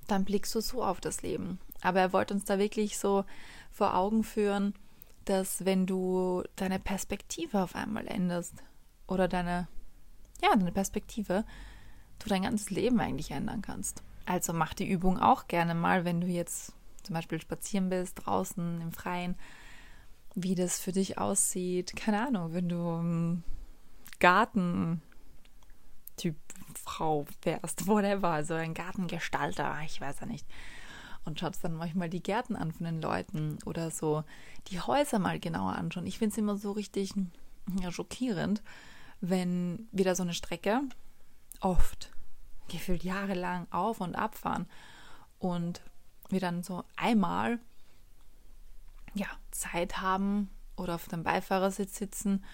dann 0.06 0.26
blickst 0.26 0.54
du 0.54 0.60
so 0.60 0.84
auf 0.84 1.00
das 1.00 1.22
Leben. 1.22 1.60
Aber 1.86 2.00
er 2.00 2.12
wollte 2.12 2.34
uns 2.34 2.44
da 2.44 2.58
wirklich 2.58 2.98
so 2.98 3.24
vor 3.70 3.94
Augen 3.94 4.24
führen, 4.24 4.74
dass 5.24 5.64
wenn 5.64 5.86
du 5.86 6.42
deine 6.56 6.80
Perspektive 6.80 7.62
auf 7.62 7.76
einmal 7.76 8.08
änderst 8.08 8.54
oder 9.06 9.28
deine, 9.28 9.68
ja, 10.42 10.50
deine 10.50 10.72
Perspektive, 10.72 11.44
du 12.18 12.28
dein 12.28 12.42
ganzes 12.42 12.70
Leben 12.70 12.98
eigentlich 12.98 13.30
ändern 13.30 13.62
kannst. 13.62 14.02
Also 14.24 14.52
mach 14.52 14.74
die 14.74 14.90
Übung 14.90 15.20
auch 15.20 15.46
gerne 15.46 15.76
mal, 15.76 16.04
wenn 16.04 16.20
du 16.20 16.26
jetzt 16.26 16.72
zum 17.04 17.14
Beispiel 17.14 17.40
spazieren 17.40 17.88
bist, 17.88 18.26
draußen 18.26 18.80
im 18.80 18.90
Freien, 18.90 19.36
wie 20.34 20.56
das 20.56 20.80
für 20.80 20.90
dich 20.90 21.18
aussieht. 21.18 21.94
Keine 21.94 22.26
Ahnung, 22.26 22.52
wenn 22.52 22.68
du 22.68 22.78
um, 22.78 23.44
Garten 24.18 25.02
Typ 26.16 26.34
Frau 26.74 27.26
wärst, 27.42 27.86
whatever, 27.86 28.30
also 28.30 28.54
ein 28.54 28.74
Gartengestalter, 28.74 29.76
ich 29.84 30.00
weiß 30.00 30.18
ja 30.18 30.26
nicht. 30.26 30.46
Und 31.26 31.40
schaust 31.40 31.62
dann 31.64 31.74
manchmal 31.74 32.08
die 32.08 32.22
Gärten 32.22 32.56
an 32.56 32.72
von 32.72 32.86
den 32.86 33.02
Leuten 33.02 33.58
oder 33.66 33.90
so 33.90 34.24
die 34.68 34.80
Häuser 34.80 35.18
mal 35.18 35.38
genauer 35.38 35.74
anschauen. 35.74 36.06
Ich 36.06 36.18
finde 36.18 36.32
es 36.32 36.38
immer 36.38 36.56
so 36.56 36.72
richtig 36.72 37.12
ja, 37.80 37.90
schockierend, 37.90 38.62
wenn 39.20 39.88
wieder 39.92 40.14
so 40.14 40.22
eine 40.22 40.34
Strecke 40.34 40.82
oft 41.60 42.12
gefühlt 42.68 43.04
jahrelang 43.04 43.66
auf 43.70 44.00
und 44.00 44.14
abfahren 44.14 44.66
und 45.38 45.82
wir 46.28 46.40
dann 46.40 46.62
so 46.62 46.84
einmal 46.96 47.58
ja, 49.14 49.26
Zeit 49.50 50.00
haben 50.00 50.50
oder 50.76 50.94
auf 50.94 51.08
dem 51.08 51.22
Beifahrersitz 51.22 51.96
sitzen 51.96 52.44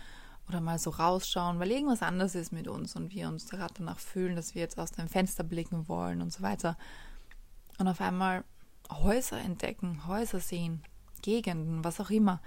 oder 0.48 0.60
mal 0.60 0.78
so 0.78 0.90
rausschauen, 0.90 1.58
weil 1.58 1.70
irgendwas 1.70 2.02
anders 2.02 2.34
ist 2.34 2.52
mit 2.52 2.68
uns 2.68 2.96
und 2.96 3.12
wir 3.12 3.28
uns 3.28 3.48
gerade 3.48 3.74
danach 3.74 3.98
fühlen, 3.98 4.36
dass 4.36 4.54
wir 4.54 4.62
jetzt 4.62 4.78
aus 4.78 4.92
dem 4.92 5.08
Fenster 5.08 5.44
blicken 5.44 5.88
wollen 5.88 6.20
und 6.20 6.32
so 6.32 6.42
weiter. 6.42 6.76
Und 7.78 7.88
auf 7.88 8.00
einmal 8.00 8.44
Häuser 8.90 9.38
entdecken, 9.38 10.06
Häuser 10.06 10.40
sehen, 10.40 10.82
Gegenden, 11.22 11.84
was 11.84 12.00
auch 12.00 12.10
immer, 12.10 12.40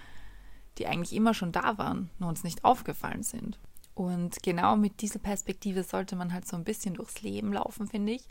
die 0.78 0.88
eigentlich 0.88 1.13
immer 1.13 1.34
schon 1.34 1.52
da 1.52 1.78
waren, 1.78 2.10
nur 2.19 2.30
uns 2.30 2.43
nicht 2.43 2.63
aufgefallen 2.63 3.24
sind. 3.24 3.60
Und 3.93 4.43
genau 4.43 4.76
mit 4.76 5.02
dieser 5.02 5.19
Perspektive 5.19 5.84
sollte 5.84 6.15
man 6.15 6.34
halt 6.34 6.45
so 6.48 6.58
ein 6.58 6.65
bisschen 6.65 6.95
durchs 6.95 7.21
Leben 7.21 7.54
laufen, 7.54 7.88
finde 7.88 8.13
ich, 8.13 8.28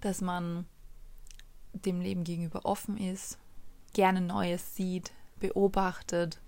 dass 0.00 0.20
man 0.20 0.66
dem 1.72 2.00
Leben 2.00 2.24
gegenüber 2.24 2.64
offen 2.64 2.98
ist, 2.98 3.38
gerne 3.94 4.20
Neues 4.20 4.76
sieht, 4.76 5.12
beobachtet 5.40 6.40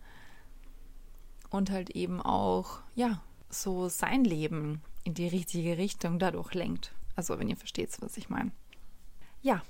und 1.51 1.71
halt 1.71 1.91
eben 1.91 2.21
auch, 2.21 2.81
ja, 2.95 3.23
so 3.49 3.89
sein 3.89 4.25
Leben 4.25 4.83
in 5.05 5.15
die 5.15 5.29
richtige 5.29 5.79
Richtung 5.79 6.19
dadurch 6.19 6.53
lenkt. 6.53 6.93
Also, 7.17 7.39
wenn 7.39 7.49
ihr 7.49 7.57
versteht, 7.57 7.97
was 8.01 8.17
ich 8.19 8.29
meine. 8.29 8.53
Ja, 9.41 9.63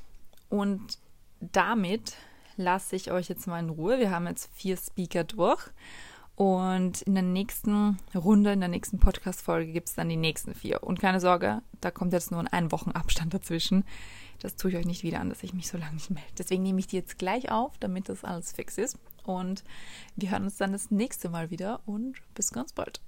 und 0.49 0.99
damit 1.41 2.15
lasse 2.57 2.97
ich 2.97 3.11
euch 3.11 3.29
jetzt 3.29 3.47
mal 3.47 3.61
in 3.61 3.71
Ruhe. 3.71 3.99
Wir 3.99 4.11
haben 4.11 4.27
jetzt 4.27 4.51
vier 4.55 4.77
Speaker 4.77 5.25
durch. 5.25 5.71
Und 6.35 7.03
in 7.03 7.15
der 7.15 7.25
nächsten 7.25 7.99
Runde, 8.15 8.53
in 8.53 8.61
der 8.61 8.69
nächsten 8.69 9.01
Podcast-Folge 9.01 9.73
gibt 9.73 9.89
es 9.89 9.97
dann 9.97 10.09
die 10.09 10.17
nächsten 10.17 10.55
vier. 10.55 10.85
Und 10.85 11.01
keine 11.01 11.19
Sorge, 11.19 11.63
da 11.81 11.91
kommt 11.91 12.13
jetzt 12.13 12.31
nur 12.31 12.45
ein 12.53 12.71
Wochenabstand 12.71 13.35
dazwischen. 13.35 13.85
Das 14.41 14.55
tue 14.55 14.71
ich 14.71 14.77
euch 14.77 14.87
nicht 14.87 15.03
wieder 15.03 15.19
an, 15.19 15.31
dass 15.31 15.43
ich 15.43 15.53
mich 15.53 15.67
so 15.67 15.79
lange 15.79 15.95
nicht 15.95 16.11
melde. 16.11 16.31
Deswegen 16.39 16.63
nehme 16.63 16.79
ich 16.79 16.87
die 16.87 16.97
jetzt 16.97 17.19
gleich 17.19 17.51
auf, 17.51 17.77
damit 17.79 18.09
das 18.09 18.23
alles 18.23 18.53
fix 18.53 18.79
ist. 18.79 18.99
Und 19.25 19.65
wir 20.15 20.31
hören 20.31 20.45
uns 20.45 20.57
dann 20.57 20.71
das 20.71 20.93
nächste 20.93 21.29
Mal 21.29 21.51
wieder 21.51 21.81
und 21.87 22.15
bis 22.35 22.53
ganz 22.53 22.73
bald. 22.73 23.01